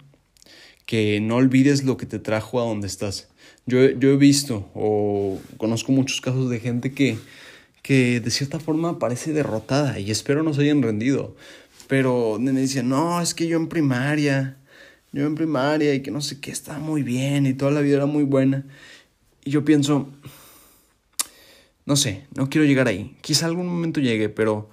que 0.86 1.20
no 1.22 1.38
olvides 1.38 1.84
lo 1.84 1.98
que 1.98 2.06
te 2.06 2.20
trajo 2.20 2.60
a 2.60 2.66
donde 2.66 2.88
estás. 2.88 3.30
Yo, 3.66 3.90
yo 3.92 4.10
he 4.10 4.18
visto 4.18 4.70
o 4.74 5.40
conozco 5.58 5.92
muchos 5.92 6.22
casos 6.22 6.50
de 6.50 6.60
gente 6.60 6.94
que, 6.94 7.18
que 7.82 8.20
de 8.20 8.32
cierta 8.32 8.60
forma 8.60 9.00
parece 9.00 9.34
derrotada 9.34 10.00
y 10.00 10.12
espero 10.12 10.44
no 10.44 10.54
se 10.54 10.62
hayan 10.62 10.82
rendido. 10.82 11.36
Pero 11.88 12.38
me 12.40 12.52
dicen, 12.52 12.90
no, 12.90 13.22
es 13.22 13.34
que 13.34 13.48
yo 13.48 13.58
en 13.58 13.68
primaria, 13.68 14.58
yo 15.12 15.26
en 15.26 15.36
primaria 15.36 15.94
y 15.94 16.02
que 16.02 16.12
no 16.12 16.22
sé 16.22 16.40
qué, 16.40 16.52
estaba 16.52 16.80
muy 16.80 17.04
bien 17.04 17.46
y 17.46 17.54
toda 17.54 17.72
la 17.72 17.82
vida 17.82 17.98
era 17.98 18.06
muy 18.06 18.24
buena. 18.24 18.66
Y 19.44 19.52
yo 19.52 19.66
pienso, 19.66 20.08
no 21.86 21.96
sé, 21.96 22.26
no 22.36 22.50
quiero 22.50 22.66
llegar 22.66 22.88
ahí. 22.88 23.16
Quizá 23.22 23.46
algún 23.46 23.68
momento 23.68 24.00
llegue, 24.00 24.30
pero 24.30 24.70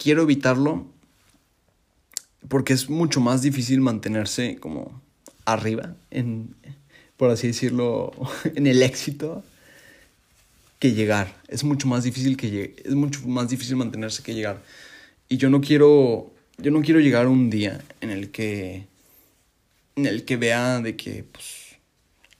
quiero 0.00 0.22
evitarlo 0.22 0.86
porque 2.48 2.72
es 2.72 2.88
mucho 2.88 3.20
más 3.20 3.42
difícil 3.42 3.80
mantenerse 3.80 4.56
como 4.56 5.00
arriba, 5.44 5.94
en, 6.10 6.54
por 7.16 7.30
así 7.30 7.48
decirlo, 7.48 8.12
en 8.56 8.66
el 8.66 8.82
éxito 8.82 9.44
que 10.78 10.92
llegar. 10.92 11.36
Es 11.48 11.62
mucho 11.62 11.86
más 11.86 12.02
difícil 12.02 12.36
que 12.36 12.74
es 12.82 12.94
mucho 12.94 13.20
más 13.28 13.50
difícil 13.50 13.76
mantenerse 13.76 14.22
que 14.22 14.34
llegar. 14.34 14.62
Y 15.28 15.36
yo 15.36 15.50
no 15.50 15.60
quiero 15.60 16.32
yo 16.56 16.70
no 16.70 16.80
quiero 16.82 17.00
llegar 17.00 17.28
un 17.28 17.50
día 17.50 17.80
en 18.00 18.10
el 18.10 18.30
que 18.30 18.86
en 19.96 20.06
el 20.06 20.24
que 20.24 20.36
vea 20.36 20.80
de 20.80 20.96
que 20.96 21.24
pues, 21.24 21.76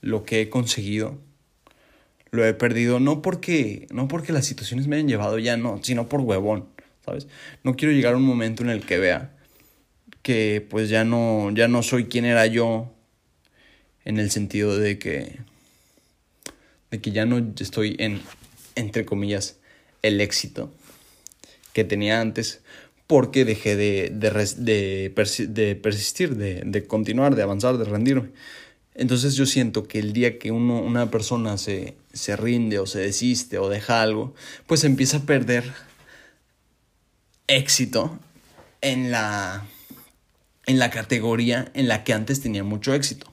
lo 0.01 0.23
que 0.23 0.41
he 0.41 0.49
conseguido 0.49 1.19
lo 2.31 2.45
he 2.45 2.53
perdido 2.53 2.99
no 2.99 3.21
porque 3.21 3.87
no 3.91 4.07
porque 4.07 4.33
las 4.33 4.45
situaciones 4.45 4.87
me 4.87 4.95
hayan 4.95 5.07
llevado 5.07 5.37
ya 5.37 5.57
no, 5.57 5.79
sino 5.83 6.07
por 6.07 6.21
huevón, 6.21 6.65
¿sabes? 7.05 7.27
No 7.63 7.75
quiero 7.75 7.93
llegar 7.93 8.13
a 8.13 8.17
un 8.17 8.23
momento 8.23 8.63
en 8.63 8.69
el 8.69 8.85
que 8.85 8.97
vea 8.97 9.31
que 10.21 10.65
pues 10.69 10.89
ya 10.89 11.03
no 11.03 11.51
ya 11.51 11.67
no 11.67 11.83
soy 11.83 12.05
quien 12.05 12.25
era 12.25 12.45
yo 12.45 12.93
en 14.05 14.19
el 14.19 14.29
sentido 14.29 14.77
de 14.77 14.99
que 14.99 15.39
de 16.91 17.01
que 17.01 17.11
ya 17.11 17.25
no 17.25 17.53
estoy 17.59 17.95
en 17.99 18.21
entre 18.75 19.05
comillas 19.05 19.57
el 20.01 20.21
éxito 20.21 20.71
que 21.73 21.83
tenía 21.83 22.21
antes 22.21 22.61
porque 23.07 23.43
dejé 23.43 23.75
de, 23.75 24.09
de, 24.09 24.29
de, 24.57 25.75
persistir, 25.75 26.37
de, 26.37 26.61
de, 26.63 26.87
continuar, 26.87 27.35
de 27.35 27.43
avanzar, 27.43 27.77
de 27.77 27.83
rendirme. 27.83 28.29
Entonces 28.95 29.35
yo 29.35 29.45
siento 29.45 29.85
que 29.85 29.99
el 29.99 30.13
día 30.13 30.39
que 30.39 30.51
uno, 30.51 30.81
una 30.81 31.11
persona 31.11 31.57
se, 31.57 31.95
se 32.13 32.37
rinde 32.37 32.79
o 32.79 32.85
se 32.85 32.99
desiste 32.99 33.57
o 33.57 33.67
deja 33.67 34.01
algo, 34.01 34.33
pues 34.65 34.85
empieza 34.85 35.17
a 35.17 35.25
perder 35.25 35.65
éxito 37.55 38.19
en 38.81 39.11
la, 39.11 39.65
en 40.65 40.79
la 40.79 40.89
categoría 40.89 41.71
en 41.73 41.87
la 41.87 42.03
que 42.03 42.13
antes 42.13 42.41
tenía 42.41 42.63
mucho 42.63 42.93
éxito 42.93 43.31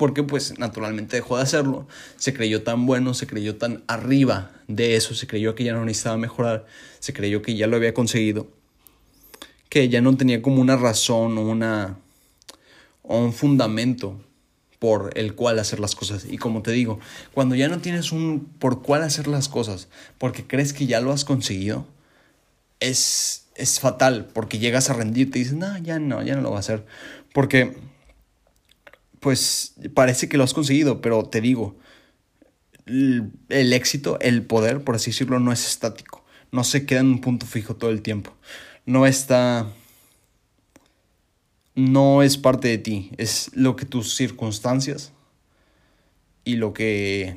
porque 0.00 0.22
pues 0.22 0.58
naturalmente 0.58 1.16
dejó 1.16 1.36
de 1.36 1.42
hacerlo, 1.42 1.86
se 2.16 2.32
creyó 2.32 2.62
tan 2.62 2.86
bueno, 2.86 3.12
se 3.12 3.26
creyó 3.26 3.56
tan 3.56 3.84
arriba 3.86 4.50
de 4.66 4.96
eso, 4.96 5.14
se 5.14 5.26
creyó 5.26 5.54
que 5.54 5.62
ya 5.62 5.74
no 5.74 5.84
necesitaba 5.84 6.16
mejorar, 6.16 6.64
se 7.00 7.12
creyó 7.12 7.42
que 7.42 7.54
ya 7.54 7.66
lo 7.66 7.76
había 7.76 7.92
conseguido, 7.92 8.48
que 9.68 9.90
ya 9.90 10.00
no 10.00 10.16
tenía 10.16 10.40
como 10.40 10.62
una 10.62 10.78
razón 10.78 11.36
una, 11.36 11.98
o 13.02 13.18
un 13.18 13.34
fundamento 13.34 14.18
por 14.78 15.10
el 15.18 15.34
cual 15.34 15.58
hacer 15.58 15.80
las 15.80 15.94
cosas. 15.94 16.24
Y 16.24 16.38
como 16.38 16.62
te 16.62 16.70
digo, 16.72 16.98
cuando 17.34 17.54
ya 17.54 17.68
no 17.68 17.80
tienes 17.80 18.10
un 18.10 18.48
por 18.58 18.80
cuál 18.80 19.02
hacer 19.02 19.28
las 19.28 19.50
cosas, 19.50 19.88
porque 20.16 20.46
crees 20.46 20.72
que 20.72 20.86
ya 20.86 21.02
lo 21.02 21.12
has 21.12 21.26
conseguido, 21.26 21.84
es, 22.80 23.46
es 23.54 23.78
fatal, 23.80 24.28
porque 24.32 24.58
llegas 24.58 24.90
a 24.90 24.94
rendirte 24.94 25.38
y 25.38 25.42
dices, 25.42 25.56
no, 25.56 25.78
ya 25.78 25.98
no, 25.98 26.22
ya 26.22 26.34
no 26.34 26.42
lo 26.42 26.48
voy 26.50 26.56
a 26.56 26.60
hacer. 26.60 26.84
Porque 27.32 27.76
pues 29.20 29.74
parece 29.94 30.28
que 30.28 30.38
lo 30.38 30.44
has 30.44 30.54
conseguido, 30.54 31.00
pero 31.00 31.24
te 31.24 31.40
digo, 31.40 31.76
el, 32.86 33.72
éxito, 33.72 34.18
el 34.20 34.42
poder, 34.42 34.82
por 34.82 34.96
así 34.96 35.10
decirlo, 35.10 35.38
no 35.38 35.52
es 35.52 35.66
estático. 35.66 36.24
No 36.50 36.64
se 36.64 36.86
queda 36.86 37.00
en 37.00 37.06
un 37.06 37.20
punto 37.20 37.46
fijo 37.46 37.76
todo 37.76 37.90
el 37.90 38.02
tiempo. 38.02 38.32
No 38.86 39.06
está... 39.06 39.70
No 41.76 42.22
es 42.22 42.36
parte 42.36 42.66
de 42.68 42.78
ti, 42.78 43.12
es 43.16 43.50
lo 43.54 43.76
que 43.76 43.86
tus 43.86 44.16
circunstancias 44.16 45.12
y 46.44 46.56
lo 46.56 46.74
que 46.74 47.36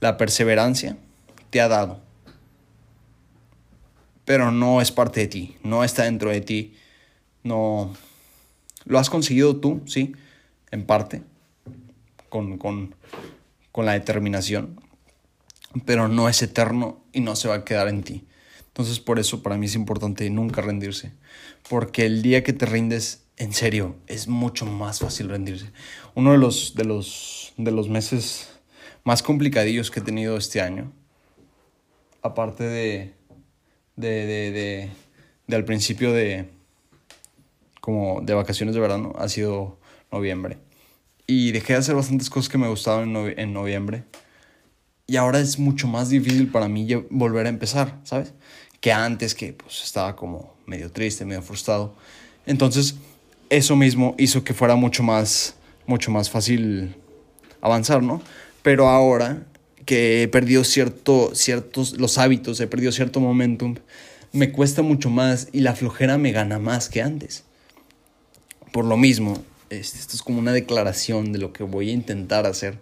la 0.00 0.16
perseverancia 0.16 0.96
te 1.50 1.60
ha 1.60 1.68
dado. 1.68 2.03
Pero 4.24 4.50
no 4.50 4.80
es 4.80 4.90
parte 4.90 5.20
de 5.20 5.26
ti, 5.28 5.56
no 5.62 5.84
está 5.84 6.04
dentro 6.04 6.30
de 6.30 6.40
ti. 6.40 6.74
No... 7.42 7.94
Lo 8.84 8.98
has 8.98 9.08
conseguido 9.08 9.56
tú, 9.56 9.82
sí, 9.86 10.14
en 10.70 10.84
parte, 10.84 11.22
con, 12.28 12.58
con, 12.58 12.94
con 13.72 13.86
la 13.86 13.92
determinación, 13.92 14.80
pero 15.86 16.08
no 16.08 16.28
es 16.28 16.42
eterno 16.42 17.02
y 17.12 17.20
no 17.20 17.34
se 17.34 17.48
va 17.48 17.54
a 17.54 17.64
quedar 17.64 17.88
en 17.88 18.02
ti. 18.02 18.26
Entonces 18.66 19.00
por 19.00 19.18
eso 19.18 19.42
para 19.42 19.56
mí 19.56 19.66
es 19.66 19.74
importante 19.74 20.28
nunca 20.30 20.60
rendirse, 20.60 21.12
porque 21.68 22.06
el 22.06 22.22
día 22.22 22.42
que 22.42 22.52
te 22.52 22.66
rindes, 22.66 23.24
en 23.36 23.52
serio, 23.52 23.96
es 24.06 24.28
mucho 24.28 24.66
más 24.66 24.98
fácil 24.98 25.28
rendirse. 25.28 25.70
Uno 26.14 26.32
de 26.32 26.38
los, 26.38 26.74
de 26.74 26.84
los, 26.84 27.54
de 27.56 27.70
los 27.70 27.88
meses 27.88 28.50
más 29.04 29.22
complicadillos 29.22 29.90
que 29.90 30.00
he 30.00 30.02
tenido 30.02 30.36
este 30.36 30.60
año, 30.60 30.92
aparte 32.20 32.64
de, 32.64 33.14
de, 33.96 34.26
de, 34.26 34.50
de, 34.52 34.90
de 35.46 35.56
al 35.56 35.64
principio 35.64 36.12
de, 36.12 36.48
como 37.80 38.22
de 38.22 38.32
vacaciones 38.32 38.74
de 38.74 38.80
verano, 38.80 39.12
ha 39.18 39.28
sido 39.28 39.78
noviembre. 40.10 40.56
Y 41.26 41.52
dejé 41.52 41.74
de 41.74 41.80
hacer 41.80 41.94
bastantes 41.94 42.30
cosas 42.30 42.48
que 42.48 42.58
me 42.58 42.68
gustaban 42.68 43.14
en, 43.36 43.52
noviembre. 43.52 44.04
Y 45.06 45.16
ahora 45.16 45.38
es 45.38 45.58
mucho 45.58 45.86
más 45.86 46.08
difícil 46.08 46.50
para 46.50 46.68
mí 46.68 46.88
volver 47.10 47.44
a 47.44 47.50
empezar, 47.50 48.00
¿sabes? 48.04 48.32
Que 48.80 48.92
antes 48.92 49.34
que 49.34 49.52
pues 49.52 49.82
estaba 49.84 50.16
como 50.16 50.54
medio 50.66 50.90
triste, 50.90 51.24
medio 51.26 51.42
frustrado. 51.42 51.94
Entonces, 52.46 52.96
eso 53.50 53.76
mismo 53.76 54.14
hizo 54.18 54.44
que 54.44 54.54
fuera 54.54 54.76
mucho 54.76 55.02
más, 55.02 55.54
mucho 55.86 56.10
más 56.10 56.30
fácil 56.30 56.96
avanzar, 57.60 58.02
¿no? 58.02 58.22
Pero 58.62 58.88
ahora 58.88 59.46
que 59.84 60.22
he 60.22 60.28
perdido 60.28 60.64
cierto, 60.64 61.34
ciertos, 61.34 61.98
los 61.98 62.18
hábitos, 62.18 62.60
he 62.60 62.66
perdido 62.66 62.92
cierto 62.92 63.20
momentum, 63.20 63.76
me 64.32 64.50
cuesta 64.50 64.82
mucho 64.82 65.10
más 65.10 65.48
y 65.52 65.60
la 65.60 65.74
flojera 65.74 66.18
me 66.18 66.32
gana 66.32 66.58
más 66.58 66.88
que 66.88 67.02
antes. 67.02 67.44
Por 68.72 68.84
lo 68.84 68.96
mismo, 68.96 69.42
este, 69.70 69.98
esto 69.98 70.16
es 70.16 70.22
como 70.22 70.38
una 70.38 70.52
declaración 70.52 71.32
de 71.32 71.38
lo 71.38 71.52
que 71.52 71.62
voy 71.62 71.90
a 71.90 71.92
intentar 71.92 72.46
hacer, 72.46 72.78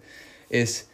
es 0.51 0.89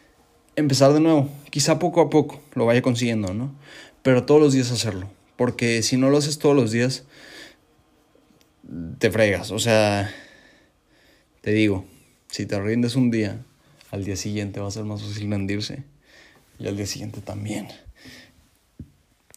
empezar 0.57 0.93
de 0.93 1.01
nuevo, 1.01 1.31
quizá 1.51 1.79
poco 1.79 2.01
a 2.01 2.11
poco 2.11 2.41
lo 2.55 2.67
vaya 2.67 2.83
consiguiendo, 2.83 3.33
¿no? 3.35 3.55
Pero 4.03 4.25
todos 4.25 4.41
los 4.41 4.53
días 4.53 4.71
hacerlo, 4.71 5.09
porque 5.37 5.83
si 5.83 5.97
no 5.97 6.11
lo 6.11 6.19
haces 6.19 6.39
todos 6.39 6.57
los 6.57 6.73
días, 6.73 7.05
te 8.99 9.11
fregas, 9.11 9.51
o 9.51 9.59
sea, 9.59 10.13
te 11.41 11.53
digo, 11.53 11.85
si 12.31 12.47
te 12.47 12.61
rindes 12.61 12.97
un 12.97 13.11
día, 13.11 13.45
al 13.91 14.05
día 14.05 14.17
siguiente 14.17 14.61
va 14.61 14.69
a 14.69 14.73
ser 14.73 14.85
más 14.85 15.03
fácil 15.03 15.31
rendirse, 15.31 15.85
y 16.59 16.67
al 16.67 16.77
día 16.77 16.87
siguiente 16.87 17.21
también, 17.21 17.69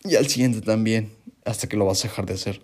y 0.03 0.15
al 0.15 0.27
siguiente 0.27 0.61
también, 0.61 1.11
hasta 1.45 1.67
que 1.67 1.77
lo 1.77 1.85
vas 1.85 2.03
a 2.03 2.07
dejar 2.07 2.25
de 2.25 2.33
hacer. 2.33 2.61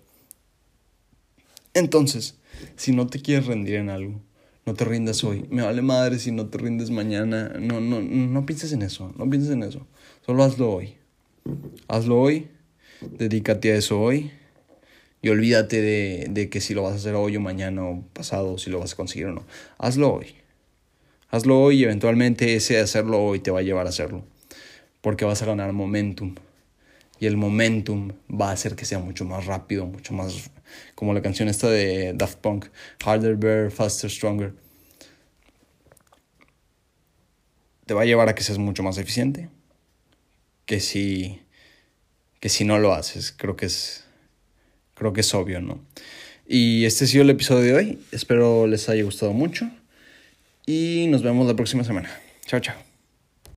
Entonces, 1.74 2.36
si 2.76 2.92
no 2.92 3.08
te 3.08 3.22
quieres 3.22 3.46
rendir 3.46 3.76
en 3.76 3.90
algo, 3.90 4.20
no 4.66 4.74
te 4.74 4.84
rindas 4.84 5.24
hoy. 5.24 5.46
Me 5.50 5.62
vale 5.62 5.82
madre 5.82 6.20
si 6.20 6.32
no 6.32 6.48
te 6.48 6.58
rindes 6.58 6.90
mañana. 6.90 7.54
No, 7.60 7.80
no, 7.80 8.02
no 8.02 8.46
pienses 8.46 8.74
en 8.74 8.82
eso. 8.82 9.14
No 9.18 9.30
pienses 9.30 9.52
en 9.52 9.64
eso. 9.64 9.86
Solo 10.26 10.44
hazlo 10.44 10.72
hoy. 10.72 10.96
Hazlo 11.88 12.20
hoy. 12.20 12.48
Dedícate 13.00 13.72
a 13.72 13.76
eso 13.76 14.02
hoy. 14.02 14.32
Y 15.22 15.30
olvídate 15.30 15.82
de, 15.82 16.28
de 16.30 16.50
que 16.50 16.60
si 16.60 16.74
lo 16.74 16.84
vas 16.84 16.94
a 16.94 16.96
hacer 16.96 17.16
hoy 17.16 17.38
o 17.38 17.42
mañana 17.42 17.86
o 17.86 18.04
pasado, 18.14 18.58
si 18.58 18.70
lo 18.70 18.80
vas 18.80 18.94
a 18.94 18.96
conseguir 18.96 19.28
o 19.28 19.34
no. 19.34 19.46
Hazlo 19.78 20.14
hoy. 20.14 20.36
Hazlo 21.30 21.62
hoy 21.62 21.82
y 21.82 21.84
eventualmente 21.84 22.56
ese 22.56 22.80
hacerlo 22.80 23.24
hoy 23.24 23.40
te 23.40 23.52
va 23.52 23.60
a 23.60 23.64
llevar 23.64 23.86
a 23.86 23.90
hacerlo. 23.90 24.26
Porque 25.08 25.24
vas 25.24 25.42
a 25.42 25.46
ganar 25.46 25.72
momentum. 25.72 26.36
Y 27.18 27.28
el 27.28 27.38
momentum 27.38 28.12
va 28.30 28.50
a 28.50 28.52
hacer 28.52 28.76
que 28.76 28.84
sea 28.84 29.00
mucho 29.00 29.24
más 29.24 29.46
rápido, 29.46 29.86
mucho 29.86 30.14
más 30.14 30.52
como 30.96 31.14
la 31.14 31.22
canción 31.22 31.48
esta 31.48 31.70
de 31.70 32.12
Daft 32.14 32.40
Punk, 32.40 32.66
Harder, 33.06 33.38
Better, 33.38 33.72
Faster, 33.72 34.12
Stronger. 34.12 34.54
Te 37.86 37.94
va 37.94 38.02
a 38.02 38.06
llevar 38.06 38.28
a 38.28 38.36
que 38.36 38.44
seas 38.44 38.58
mucho 38.58 38.84
más 38.84 38.98
eficiente 38.98 39.48
que 40.66 40.82
si, 40.82 41.42
que 42.42 42.50
si 42.50 42.66
no 42.66 42.78
lo 42.78 42.94
haces. 42.94 43.32
Creo 43.32 43.56
que 43.56 43.68
es, 43.68 44.04
creo 44.94 45.14
que 45.14 45.22
es 45.22 45.34
obvio, 45.34 45.62
¿no? 45.62 45.80
Y 46.46 46.84
este 46.84 47.06
ha 47.06 47.08
sido 47.08 47.24
el 47.24 47.30
episodio 47.30 47.62
de 47.62 47.74
hoy. 47.76 48.00
Espero 48.12 48.68
les 48.68 48.90
haya 48.90 49.04
gustado 49.04 49.32
mucho. 49.32 49.72
Y 50.66 51.08
nos 51.08 51.24
vemos 51.24 51.48
la 51.48 51.56
próxima 51.56 51.86
semana. 51.86 52.10
Chao, 52.46 52.60
chao. 52.60 52.87